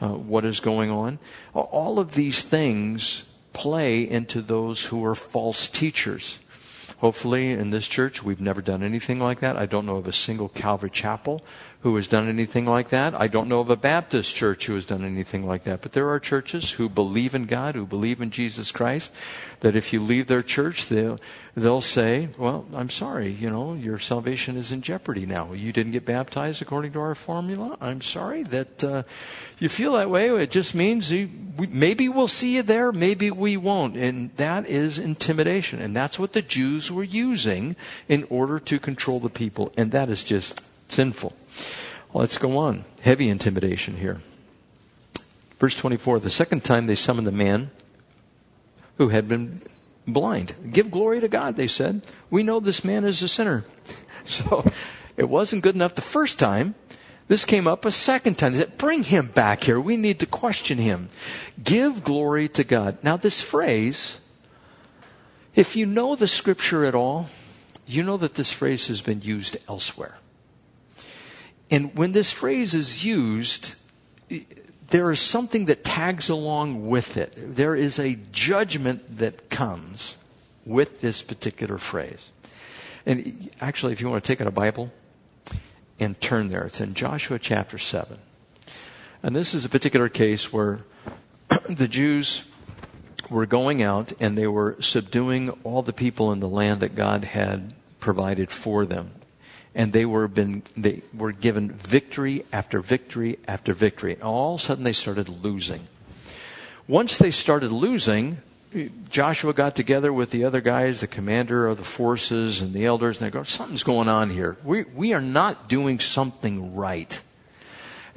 [0.00, 1.18] uh, what is going on.
[1.52, 6.38] All of these things play into those who are false teachers.
[6.98, 9.56] Hopefully, in this church, we've never done anything like that.
[9.56, 11.44] I don't know of a single Calvary chapel
[11.82, 13.14] who has done anything like that.
[13.14, 15.80] I don't know of a Baptist church who has done anything like that.
[15.80, 19.12] But there are churches who believe in God, who believe in Jesus Christ,
[19.60, 21.18] that if you leave their church, they'll,
[21.56, 25.52] they'll say, well, I'm sorry, you know, your salvation is in jeopardy now.
[25.52, 27.76] You didn't get baptized according to our formula.
[27.80, 29.02] I'm sorry that uh,
[29.58, 30.28] you feel that way.
[30.28, 33.96] It just means you, we, maybe we'll see you there, maybe we won't.
[33.96, 35.80] And that is intimidation.
[35.80, 37.74] And that's what the Jews were using
[38.08, 39.72] in order to control the people.
[39.76, 41.34] And that is just sinful.
[42.14, 42.84] Let's go on.
[43.00, 44.20] Heavy intimidation here.
[45.58, 47.70] Verse 24 The second time they summoned the man
[48.98, 49.60] who had been
[50.06, 50.54] blind.
[50.70, 52.02] Give glory to God, they said.
[52.30, 53.64] We know this man is a sinner.
[54.24, 54.62] So
[55.16, 56.74] it wasn't good enough the first time.
[57.28, 58.52] This came up a second time.
[58.52, 59.80] They said, Bring him back here.
[59.80, 61.08] We need to question him.
[61.64, 62.98] Give glory to God.
[63.02, 64.20] Now, this phrase,
[65.54, 67.30] if you know the scripture at all,
[67.86, 70.18] you know that this phrase has been used elsewhere.
[71.70, 73.74] And when this phrase is used,
[74.90, 77.34] there is something that tags along with it.
[77.36, 80.16] There is a judgment that comes
[80.64, 82.30] with this particular phrase.
[83.04, 84.92] And actually, if you want to take out a Bible
[86.00, 88.18] and turn there, it's in Joshua chapter 7.
[89.22, 90.80] And this is a particular case where
[91.68, 92.48] the Jews
[93.28, 97.24] were going out and they were subduing all the people in the land that God
[97.24, 99.10] had provided for them
[99.78, 104.12] and they were been they were given victory after victory after victory.
[104.14, 105.86] And all of a sudden they started losing.
[106.88, 108.38] Once they started losing,
[109.08, 113.20] Joshua got together with the other guys, the commander of the forces and the elders,
[113.20, 114.56] and they go, Something's going on here.
[114.64, 117.22] We, we are not doing something right.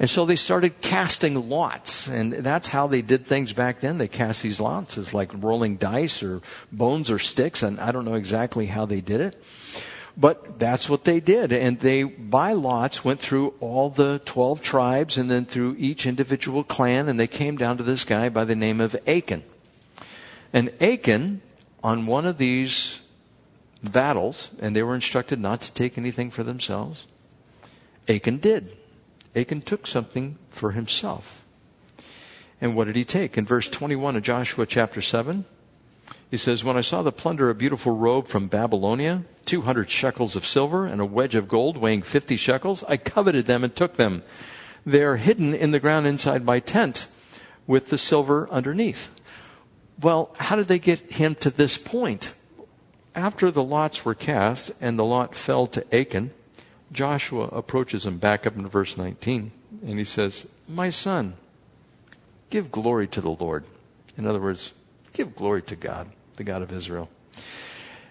[0.00, 3.98] And so they started casting lots, and that's how they did things back then.
[3.98, 6.40] They cast these lots as like rolling dice or
[6.72, 9.40] bones or sticks, and I don't know exactly how they did it.
[10.16, 11.52] But that's what they did.
[11.52, 16.64] And they, by lots, went through all the 12 tribes and then through each individual
[16.64, 19.42] clan, and they came down to this guy by the name of Achan.
[20.52, 21.40] And Achan,
[21.82, 23.00] on one of these
[23.82, 27.06] battles, and they were instructed not to take anything for themselves,
[28.08, 28.76] Achan did.
[29.34, 31.42] Achan took something for himself.
[32.60, 33.38] And what did he take?
[33.38, 35.46] In verse 21 of Joshua chapter 7,
[36.32, 40.46] he says, When I saw the plunder a beautiful robe from Babylonia, 200 shekels of
[40.46, 44.22] silver, and a wedge of gold weighing 50 shekels, I coveted them and took them.
[44.86, 47.06] They are hidden in the ground inside my tent
[47.66, 49.14] with the silver underneath.
[50.00, 52.32] Well, how did they get him to this point?
[53.14, 56.30] After the lots were cast and the lot fell to Achan,
[56.90, 59.52] Joshua approaches him back up in verse 19
[59.86, 61.34] and he says, My son,
[62.48, 63.64] give glory to the Lord.
[64.16, 64.72] In other words,
[65.12, 67.08] give glory to God the God of Israel.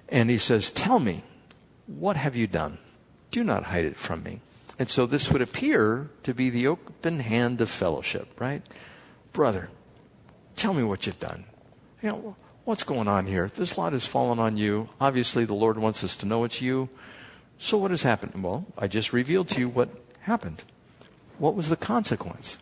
[0.09, 1.23] And he says, Tell me,
[1.87, 2.77] what have you done?
[3.31, 4.41] Do not hide it from me.
[4.77, 8.61] And so this would appear to be the open hand of fellowship, right?
[9.31, 9.69] Brother,
[10.55, 11.45] tell me what you've done.
[12.01, 13.49] You know, what's going on here?
[13.53, 14.89] This lot has fallen on you.
[14.99, 16.89] Obviously, the Lord wants us to know it's you.
[17.57, 18.43] So what has happened?
[18.43, 19.89] Well, I just revealed to you what
[20.21, 20.63] happened.
[21.37, 22.57] What was the consequence?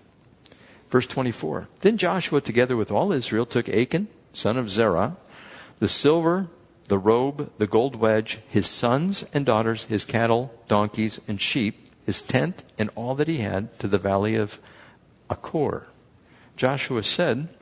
[0.90, 1.68] Verse 24.
[1.82, 5.16] Then Joshua, together with all Israel, took Achan, son of Zerah,
[5.80, 6.48] the silver,
[6.90, 12.22] the robe, the gold wedge, his sons and daughters, his cattle, donkeys, and sheep, his
[12.22, 14.60] tent, and all that he had to the valley of
[15.32, 15.88] Achor.
[16.58, 17.54] Joshua said,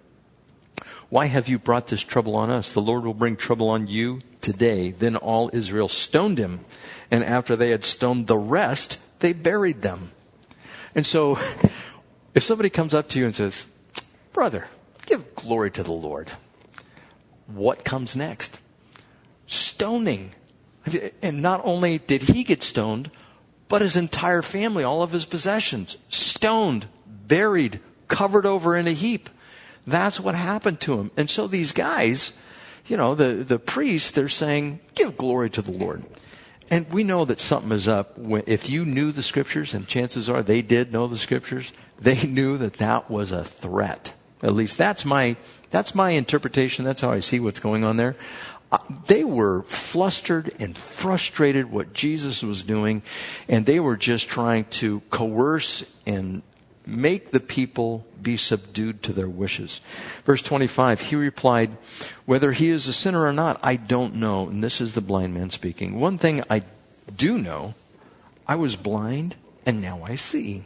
[1.09, 2.71] Why have you brought this trouble on us?
[2.71, 4.91] The Lord will bring trouble on you today.
[4.91, 6.61] Then all Israel stoned him,
[7.11, 10.11] and after they had stoned the rest, they buried them.
[10.95, 11.37] And so,
[12.33, 13.67] if somebody comes up to you and says,
[14.33, 14.67] Brother,
[15.05, 16.31] give glory to the Lord
[17.47, 18.59] what comes next?
[19.47, 20.31] Stoning.
[21.21, 23.11] And not only did he get stoned,
[23.67, 29.29] but his entire family, all of his possessions, stoned, buried, covered over in a heap.
[29.85, 31.11] That's what happened to him.
[31.17, 32.37] And so these guys,
[32.87, 36.03] you know, the, the priests, they're saying, give glory to the Lord.
[36.69, 38.13] And we know that something is up.
[38.17, 42.57] If you knew the scriptures, and chances are they did know the scriptures, they knew
[42.57, 44.13] that that was a threat.
[44.41, 45.37] At least that's my,
[45.69, 46.85] that's my interpretation.
[46.85, 48.15] That's how I see what's going on there.
[48.71, 53.01] Uh, they were flustered and frustrated what Jesus was doing,
[53.47, 56.41] and they were just trying to coerce and
[56.85, 59.79] make the people be subdued to their wishes.
[60.25, 61.71] Verse 25, he replied,
[62.25, 64.47] Whether he is a sinner or not, I don't know.
[64.47, 65.99] And this is the blind man speaking.
[65.99, 66.63] One thing I
[67.15, 67.75] do know,
[68.47, 70.63] I was blind and now I see.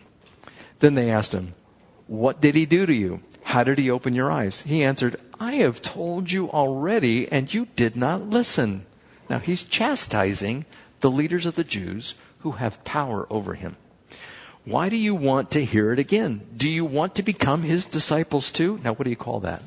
[0.79, 1.53] Then they asked him,
[2.07, 3.21] What did he do to you?
[3.51, 4.61] How did he open your eyes?
[4.61, 8.85] He answered, I have told you already, and you did not listen.
[9.29, 10.63] Now he's chastising
[11.01, 13.75] the leaders of the Jews who have power over him.
[14.63, 16.47] Why do you want to hear it again?
[16.55, 18.79] Do you want to become his disciples too?
[18.85, 19.63] Now, what do you call that?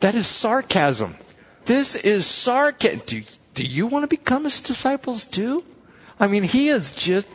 [0.00, 1.16] That is sarcasm.
[1.64, 3.00] This is sarcasm.
[3.06, 3.22] Do,
[3.54, 5.64] do you want to become his disciples too?
[6.20, 7.26] I mean, he is just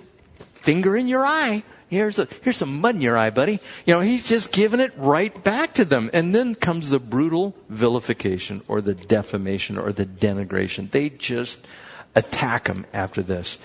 [0.54, 1.64] finger in your eye.
[1.90, 3.60] Here's, a, here's some mud in your eye, buddy.
[3.86, 6.10] You know, he's just giving it right back to them.
[6.12, 10.92] And then comes the brutal vilification or the defamation or the denigration.
[10.92, 11.66] They just
[12.14, 13.58] attack him after this.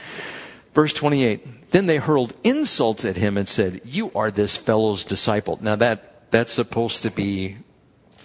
[0.73, 1.73] Verse 28.
[1.73, 5.59] Then they hurled insults at him and said, You are this fellow's disciple.
[5.61, 7.57] Now that, that's supposed to be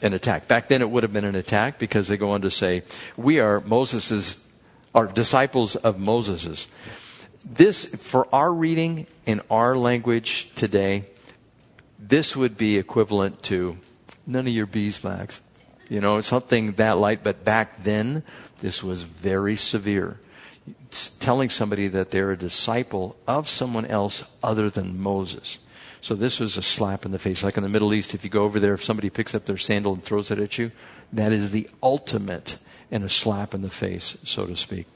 [0.03, 0.47] an attack.
[0.47, 2.83] Back then it would have been an attack because they go on to say,
[3.15, 4.47] We are Moses's,
[4.93, 6.67] are disciples of Moses's
[7.49, 11.05] this, for our reading in our language today,
[11.97, 13.77] this would be equivalent to
[14.25, 15.41] none of your beeswax.
[15.89, 18.23] You know, something that light, but back then,
[18.59, 20.19] this was very severe.
[20.87, 25.59] It's telling somebody that they're a disciple of someone else other than Moses.
[26.01, 27.43] So this was a slap in the face.
[27.43, 29.57] Like in the Middle East, if you go over there, if somebody picks up their
[29.57, 30.71] sandal and throws it at you,
[31.13, 32.57] that is the ultimate
[32.91, 34.87] in a slap in the face, so to speak.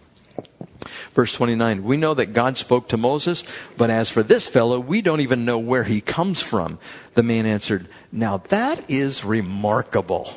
[1.13, 3.43] Verse 29, we know that God spoke to Moses,
[3.77, 6.79] but as for this fellow, we don't even know where he comes from.
[7.13, 10.33] The man answered, Now that is remarkable.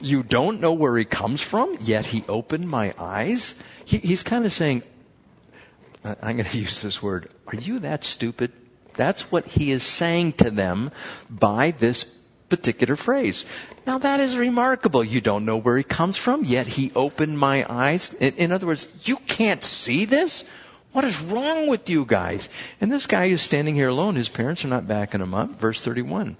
[0.00, 3.54] You don't know where he comes from, yet he opened my eyes?
[3.84, 4.82] He, he's kind of saying,
[6.04, 8.52] I'm going to use this word, are you that stupid?
[8.94, 10.90] That's what he is saying to them
[11.30, 12.17] by this
[12.48, 13.44] particular phrase.
[13.86, 15.04] Now that is remarkable.
[15.04, 18.14] You don't know where he comes from, yet he opened my eyes.
[18.14, 20.48] In, in, other words, you can't see this?
[20.92, 22.48] What is wrong with you guys?
[22.80, 24.14] And this guy is standing here alone.
[24.14, 25.50] His parents are not backing him up.
[25.50, 26.36] Verse 31.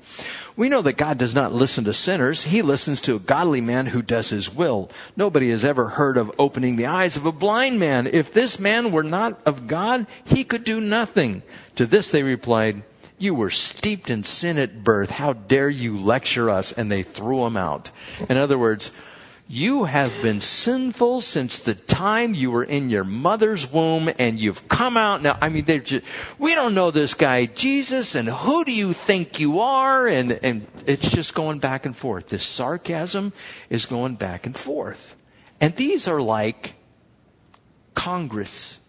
[0.56, 2.44] We know that God does not listen to sinners.
[2.44, 4.90] He listens to a godly man who does his will.
[5.16, 8.06] Nobody has ever heard of opening the eyes of a blind man.
[8.06, 11.42] If this man were not of God, he could do nothing.
[11.76, 12.82] To this they replied,
[13.19, 15.11] you were steeped in sin at birth.
[15.11, 16.73] How dare you lecture us?
[16.73, 17.91] And they threw him out.
[18.29, 18.91] In other words,
[19.51, 24.69] you have been sinful since the time you were in your mother's womb and you've
[24.69, 25.39] come out now.
[25.41, 26.05] I mean, they're just,
[26.39, 30.07] we don't know this guy, Jesus, and who do you think you are?
[30.07, 32.29] And, and it's just going back and forth.
[32.29, 33.33] This sarcasm
[33.71, 35.16] is going back and forth.
[35.62, 36.75] And these are like
[37.95, 38.81] Congress,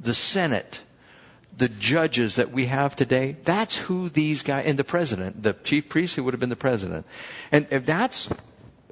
[0.00, 0.82] the Senate,
[1.60, 5.88] the judges that we have today, that's who these guys, and the president, the chief
[5.88, 7.06] priest who would have been the president.
[7.52, 8.32] And if that's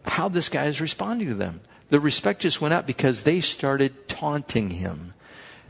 [0.04, 1.60] how this guy is responding to them.
[1.88, 5.14] The respect just went up because they started taunting him.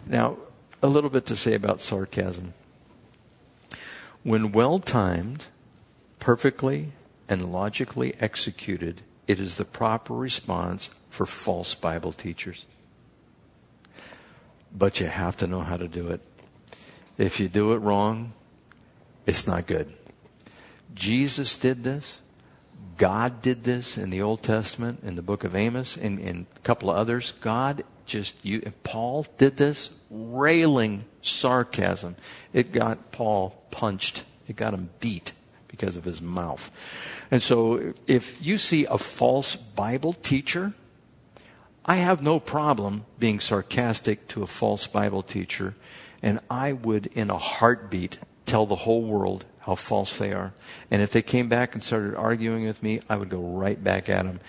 [0.06, 0.38] Now,
[0.82, 2.54] a little bit to say about sarcasm.
[4.24, 5.46] When well timed,
[6.18, 6.92] perfectly,
[7.28, 12.64] and logically executed, it is the proper response for false Bible teachers.
[14.76, 16.20] But you have to know how to do it.
[17.18, 18.32] If you do it wrong,
[19.26, 19.92] it's not good.
[20.94, 22.20] Jesus did this.
[22.96, 26.90] God did this in the Old Testament, in the book of Amos, and, a couple
[26.90, 27.32] of others.
[27.40, 32.16] God just, you, Paul did this, railing sarcasm.
[32.52, 34.24] It got Paul punched.
[34.48, 35.32] It got him beat
[35.68, 36.70] because of his mouth.
[37.30, 40.72] And so if you see a false Bible teacher,
[41.84, 45.74] I have no problem being sarcastic to a false Bible teacher
[46.22, 50.52] and I would, in a heartbeat, tell the whole world how false they are.
[50.90, 54.08] And if they came back and started arguing with me, I would go right back
[54.08, 54.40] at them.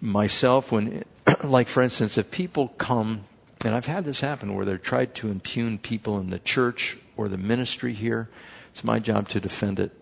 [0.00, 1.04] Myself, when,
[1.44, 3.24] like for instance, if people come,
[3.64, 7.28] and I've had this happen where they're tried to impugn people in the church or
[7.28, 8.28] the ministry here,
[8.70, 9.92] it's my job to defend it.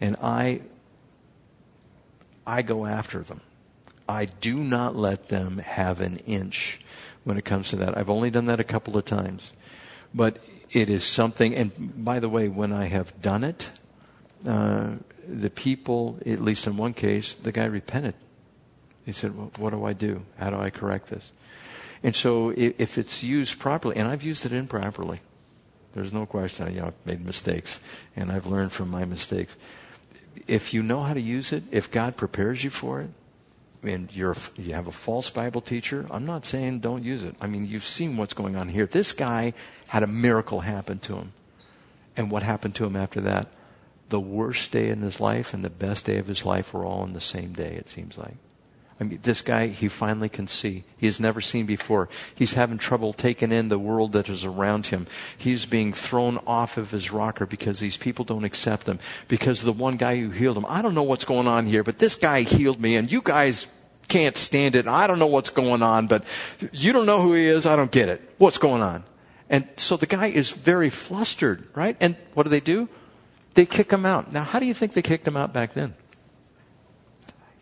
[0.00, 0.60] And I,
[2.46, 3.40] I go after them.
[4.06, 6.80] I do not let them have an inch
[7.24, 7.96] when it comes to that.
[7.96, 9.52] I've only done that a couple of times.
[10.14, 10.38] But
[10.72, 13.70] it is something, and by the way, when I have done it,
[14.46, 14.92] uh,
[15.28, 18.14] the people, at least in one case, the guy repented.
[19.04, 20.24] He said, well, What do I do?
[20.38, 21.32] How do I correct this?
[22.02, 25.20] And so if it's used properly, and I've used it improperly,
[25.94, 26.72] there's no question.
[26.72, 27.80] You know, I've made mistakes,
[28.16, 29.56] and I've learned from my mistakes.
[30.46, 33.10] If you know how to use it, if God prepares you for it,
[33.82, 37.34] and you're you have a false Bible teacher, I'm not saying don't use it.
[37.40, 38.86] I mean, you've seen what's going on here.
[38.86, 39.54] This guy
[39.88, 41.32] had a miracle happen to him.
[42.16, 43.48] And what happened to him after that?
[44.08, 47.04] The worst day in his life and the best day of his life were all
[47.04, 48.36] in the same day, it seems like.
[49.00, 50.84] I mean, this guy, he finally can see.
[50.98, 52.10] He has never seen before.
[52.34, 55.06] He's having trouble taking in the world that is around him.
[55.38, 58.98] He's being thrown off of his rocker because these people don't accept him.
[59.26, 61.98] Because the one guy who healed him, I don't know what's going on here, but
[61.98, 63.66] this guy healed me, and you guys
[64.08, 64.86] can't stand it.
[64.86, 66.24] I don't know what's going on, but
[66.72, 67.64] you don't know who he is.
[67.64, 68.20] I don't get it.
[68.36, 69.04] What's going on?
[69.48, 71.96] And so the guy is very flustered, right?
[72.00, 72.86] And what do they do?
[73.54, 74.30] They kick him out.
[74.30, 75.94] Now, how do you think they kicked him out back then?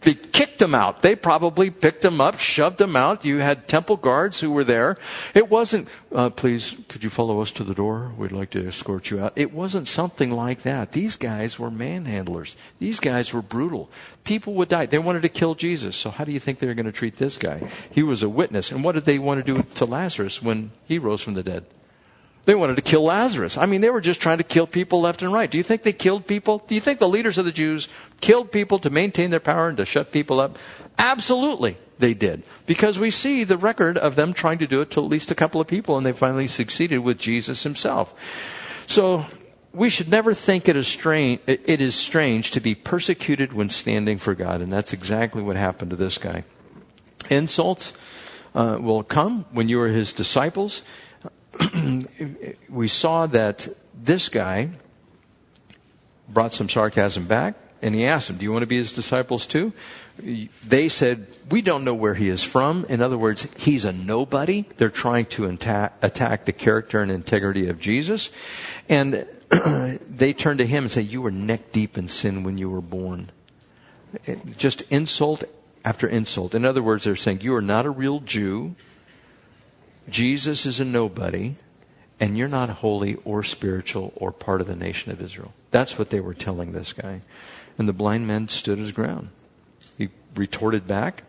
[0.02, 1.02] They kicked him out.
[1.02, 3.24] They probably picked him up, shoved him out.
[3.24, 4.96] You had temple guards who were there.
[5.34, 8.12] It wasn't, uh, please, could you follow us to the door?
[8.16, 9.32] We'd like to escort you out.
[9.34, 10.92] It wasn't something like that.
[10.92, 12.54] These guys were manhandlers.
[12.78, 13.90] These guys were brutal.
[14.22, 14.86] People would die.
[14.86, 15.96] They wanted to kill Jesus.
[15.96, 17.68] So how do you think they were going to treat this guy?
[17.90, 18.70] He was a witness.
[18.70, 21.64] And what did they want to do to Lazarus when he rose from the dead?
[22.48, 23.58] They wanted to kill Lazarus.
[23.58, 25.50] I mean, they were just trying to kill people left and right.
[25.50, 26.64] Do you think they killed people?
[26.66, 27.88] Do you think the leaders of the Jews
[28.22, 30.58] killed people to maintain their power and to shut people up?
[30.98, 32.44] Absolutely, they did.
[32.64, 35.34] Because we see the record of them trying to do it to at least a
[35.34, 38.14] couple of people, and they finally succeeded with Jesus himself.
[38.86, 39.26] So,
[39.74, 44.16] we should never think it is, strange, it is strange to be persecuted when standing
[44.16, 46.44] for God, and that's exactly what happened to this guy.
[47.28, 47.92] Insults
[48.54, 50.80] uh, will come when you are his disciples.
[52.68, 54.70] we saw that this guy
[56.28, 59.46] brought some sarcasm back, and he asked them, Do you want to be his disciples
[59.46, 59.72] too?
[60.64, 62.84] They said, We don't know where he is from.
[62.88, 64.64] In other words, he's a nobody.
[64.76, 68.30] They're trying to attack, attack the character and integrity of Jesus.
[68.88, 69.26] And
[70.08, 72.80] they turn to him and say, You were neck deep in sin when you were
[72.80, 73.30] born.
[74.56, 75.44] Just insult
[75.84, 76.54] after insult.
[76.54, 78.74] In other words, they're saying, You are not a real Jew.
[80.10, 81.54] Jesus is a nobody,
[82.20, 85.52] and you're not holy or spiritual or part of the nation of Israel.
[85.70, 87.20] That's what they were telling this guy.
[87.76, 89.28] And the blind man stood his ground.
[89.96, 91.22] He retorted back,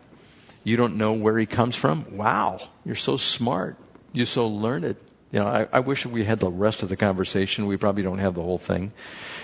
[0.64, 2.16] You don't know where he comes from?
[2.16, 3.76] Wow, you're so smart.
[4.12, 4.96] You're so learned.
[5.32, 7.66] You know, I, I wish we had the rest of the conversation.
[7.66, 8.92] We probably don't have the whole thing.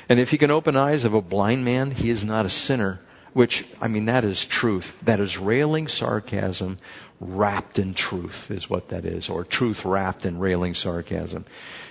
[0.09, 3.01] And if he can open eyes of a blind man, he is not a sinner.
[3.33, 4.99] Which, I mean, that is truth.
[5.01, 6.79] That is railing sarcasm
[7.21, 11.45] wrapped in truth, is what that is, or truth wrapped in railing sarcasm.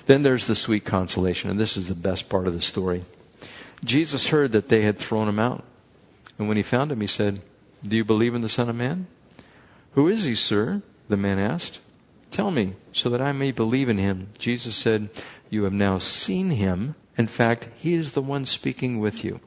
[0.06, 3.06] Then there's the sweet consolation, and this is the best part of the story.
[3.84, 5.64] Jesus heard that they had thrown him out.
[6.38, 7.42] And when he found him, he said,
[7.88, 9.08] Do you believe in the Son of Man?
[9.94, 10.82] Who is he, sir?
[11.08, 11.80] The man asked.
[12.32, 14.30] Tell me, so that I may believe in him.
[14.38, 15.10] Jesus said,
[15.50, 16.96] You have now seen him.
[17.18, 19.40] In fact, he is the one speaking with you.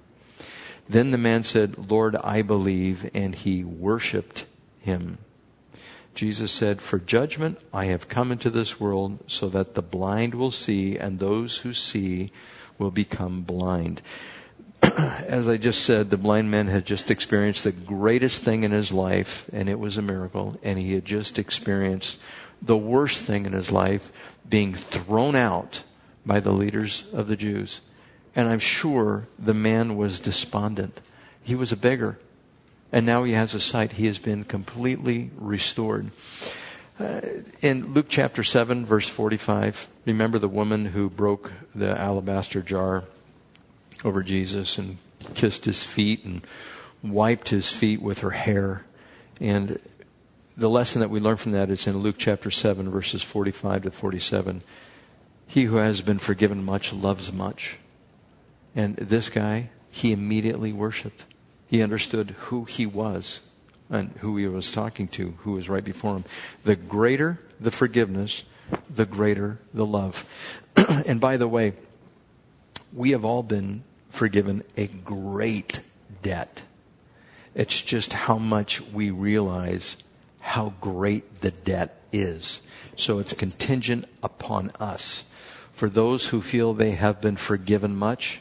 [0.88, 4.46] Then the man said, Lord, I believe, and he worshiped
[4.80, 5.18] him.
[6.18, 10.50] Jesus said, For judgment I have come into this world so that the blind will
[10.50, 12.32] see and those who see
[12.76, 14.02] will become blind.
[14.82, 18.90] As I just said, the blind man had just experienced the greatest thing in his
[18.90, 20.58] life, and it was a miracle.
[20.64, 22.18] And he had just experienced
[22.60, 24.10] the worst thing in his life
[24.48, 25.84] being thrown out
[26.26, 27.80] by the leaders of the Jews.
[28.34, 31.00] And I'm sure the man was despondent.
[31.44, 32.18] He was a beggar
[32.92, 33.92] and now he has a sight.
[33.92, 36.10] He has been completely restored.
[36.98, 37.20] Uh,
[37.62, 43.04] in Luke chapter 7, verse 45, remember the woman who broke the alabaster jar
[44.04, 44.98] over Jesus and
[45.34, 46.44] kissed his feet and
[47.02, 48.84] wiped his feet with her hair.
[49.40, 49.78] And
[50.56, 53.90] the lesson that we learn from that is in Luke chapter 7, verses 45 to
[53.92, 54.62] 47.
[55.46, 57.76] He who has been forgiven much loves much.
[58.74, 61.24] And this guy, he immediately worshiped.
[61.68, 63.40] He understood who he was
[63.90, 66.24] and who he was talking to, who was right before him.
[66.64, 68.44] The greater the forgiveness,
[68.88, 70.28] the greater the love.
[71.06, 71.74] and by the way,
[72.92, 75.80] we have all been forgiven a great
[76.22, 76.62] debt.
[77.54, 79.96] It's just how much we realize
[80.40, 82.62] how great the debt is.
[82.96, 85.24] So it's contingent upon us.
[85.72, 88.40] For those who feel they have been forgiven much,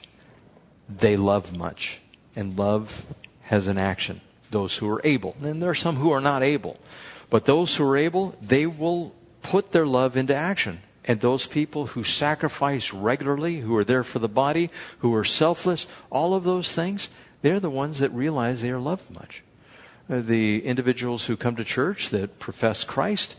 [0.87, 1.99] they love much
[2.37, 3.05] and love
[3.41, 4.21] has an action.
[4.49, 5.35] those who are able.
[5.41, 6.77] And there are some who are not able.
[7.29, 10.79] But those who are able, they will put their love into action.
[11.03, 14.69] And those people who sacrifice regularly, who are there for the body,
[14.99, 17.09] who are selfless, all of those things,
[17.41, 19.43] they're the ones that realize they are loved much.
[20.09, 23.35] Uh, the individuals who come to church that profess Christ,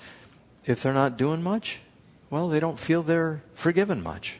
[0.67, 1.81] if they're not doing much,
[2.29, 4.39] well, they don't feel they're forgiven much,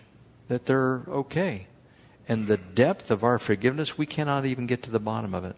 [0.49, 1.67] that they're okay.
[2.29, 5.57] And the depth of our forgiveness, we cannot even get to the bottom of it.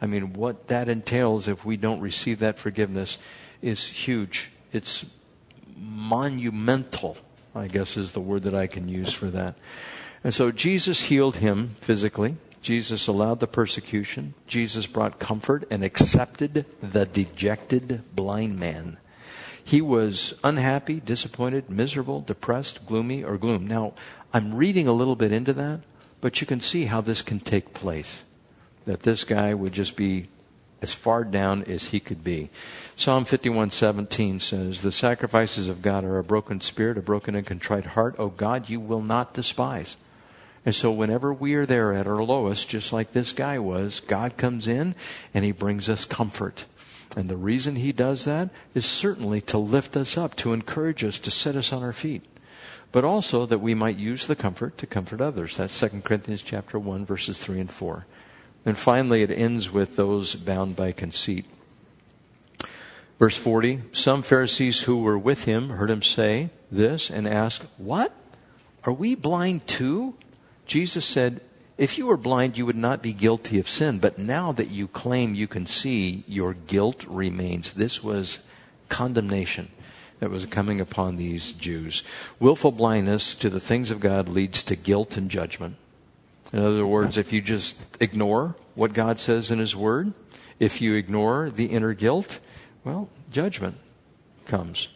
[0.00, 3.18] I mean, what that entails if we don't receive that forgiveness
[3.60, 4.50] is huge.
[4.72, 5.04] It's
[5.76, 7.16] monumental,
[7.54, 9.56] I guess is the word that I can use for that.
[10.24, 12.36] And so Jesus healed him physically.
[12.62, 14.34] Jesus allowed the persecution.
[14.46, 18.98] Jesus brought comfort and accepted the dejected blind man.
[19.64, 23.66] He was unhappy, disappointed, miserable, depressed, gloomy, or gloom.
[23.66, 23.94] Now,
[24.32, 25.80] I'm reading a little bit into that,
[26.22, 28.22] but you can see how this can take place
[28.86, 30.28] that this guy would just be
[30.80, 32.50] as far down as he could be.
[32.96, 37.86] Psalm 51:17 says, "The sacrifices of God are a broken spirit, a broken and contrite
[37.86, 38.16] heart.
[38.18, 39.96] O God, you will not despise."
[40.64, 44.36] And so whenever we are there at our lowest, just like this guy was, God
[44.36, 44.94] comes in
[45.34, 46.64] and he brings us comfort.
[47.16, 51.18] And the reason he does that is certainly to lift us up, to encourage us,
[51.20, 52.22] to set us on our feet.
[52.92, 55.56] But also that we might use the comfort to comfort others.
[55.56, 58.06] That's 2 Corinthians chapter 1 verses 3 and 4.
[58.64, 61.46] And finally, it ends with those bound by conceit.
[63.18, 68.12] Verse 40 Some Pharisees who were with him heard him say this and asked, What?
[68.84, 70.14] Are we blind too?
[70.66, 71.40] Jesus said,
[71.78, 73.98] If you were blind, you would not be guilty of sin.
[74.00, 77.72] But now that you claim you can see, your guilt remains.
[77.72, 78.42] This was
[78.88, 79.70] condemnation
[80.22, 82.04] that was coming upon these Jews.
[82.38, 85.74] Willful blindness to the things of God leads to guilt and judgment.
[86.52, 90.14] In other words, if you just ignore what God says in His Word,
[90.60, 92.38] if you ignore the inner guilt,
[92.84, 93.78] well, judgment
[94.46, 94.86] comes.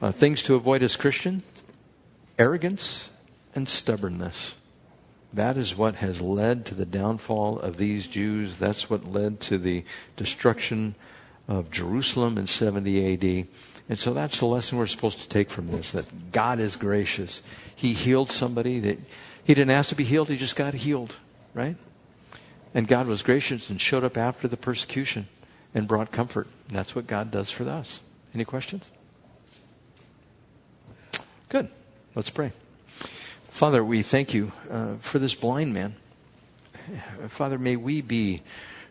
[0.00, 1.44] Uh, things to avoid as Christians
[2.38, 3.10] arrogance
[3.54, 4.54] and stubbornness.
[5.30, 8.56] That is what has led to the downfall of these Jews.
[8.56, 9.84] That's what led to the
[10.16, 10.94] destruction
[11.46, 13.46] of Jerusalem in 70 AD.
[13.88, 17.42] And so that's the lesson we're supposed to take from this that God is gracious.
[17.74, 18.98] He healed somebody that
[19.44, 21.16] he didn't ask to be healed, he just got healed,
[21.52, 21.76] right?
[22.72, 25.28] And God was gracious and showed up after the persecution
[25.74, 26.48] and brought comfort.
[26.68, 28.00] And that's what God does for us.
[28.34, 28.90] Any questions?
[31.48, 31.68] Good.
[32.14, 32.52] Let's pray.
[33.48, 35.94] Father, we thank you uh, for this blind man.
[37.28, 38.42] Father, may we be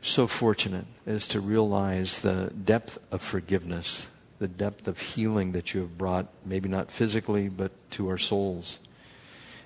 [0.01, 4.07] so fortunate as to realize the depth of forgiveness,
[4.43, 8.79] the depth of healing that you have brought, maybe not physically, but to our souls.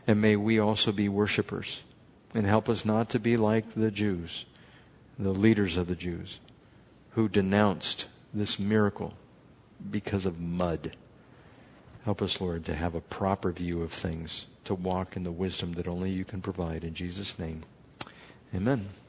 [0.06, 1.82] And may we also be worshipers
[2.36, 4.46] and help us not to be like the Jews,
[5.18, 6.40] the leaders of the Jews,
[7.14, 9.16] who denounced this miracle
[9.90, 10.96] because of mud.
[12.06, 15.74] Help us, Lord, to have a proper view of things, to walk in the wisdom
[15.74, 16.84] that only you can provide.
[16.84, 17.64] In Jesus' name,
[18.54, 18.86] amen.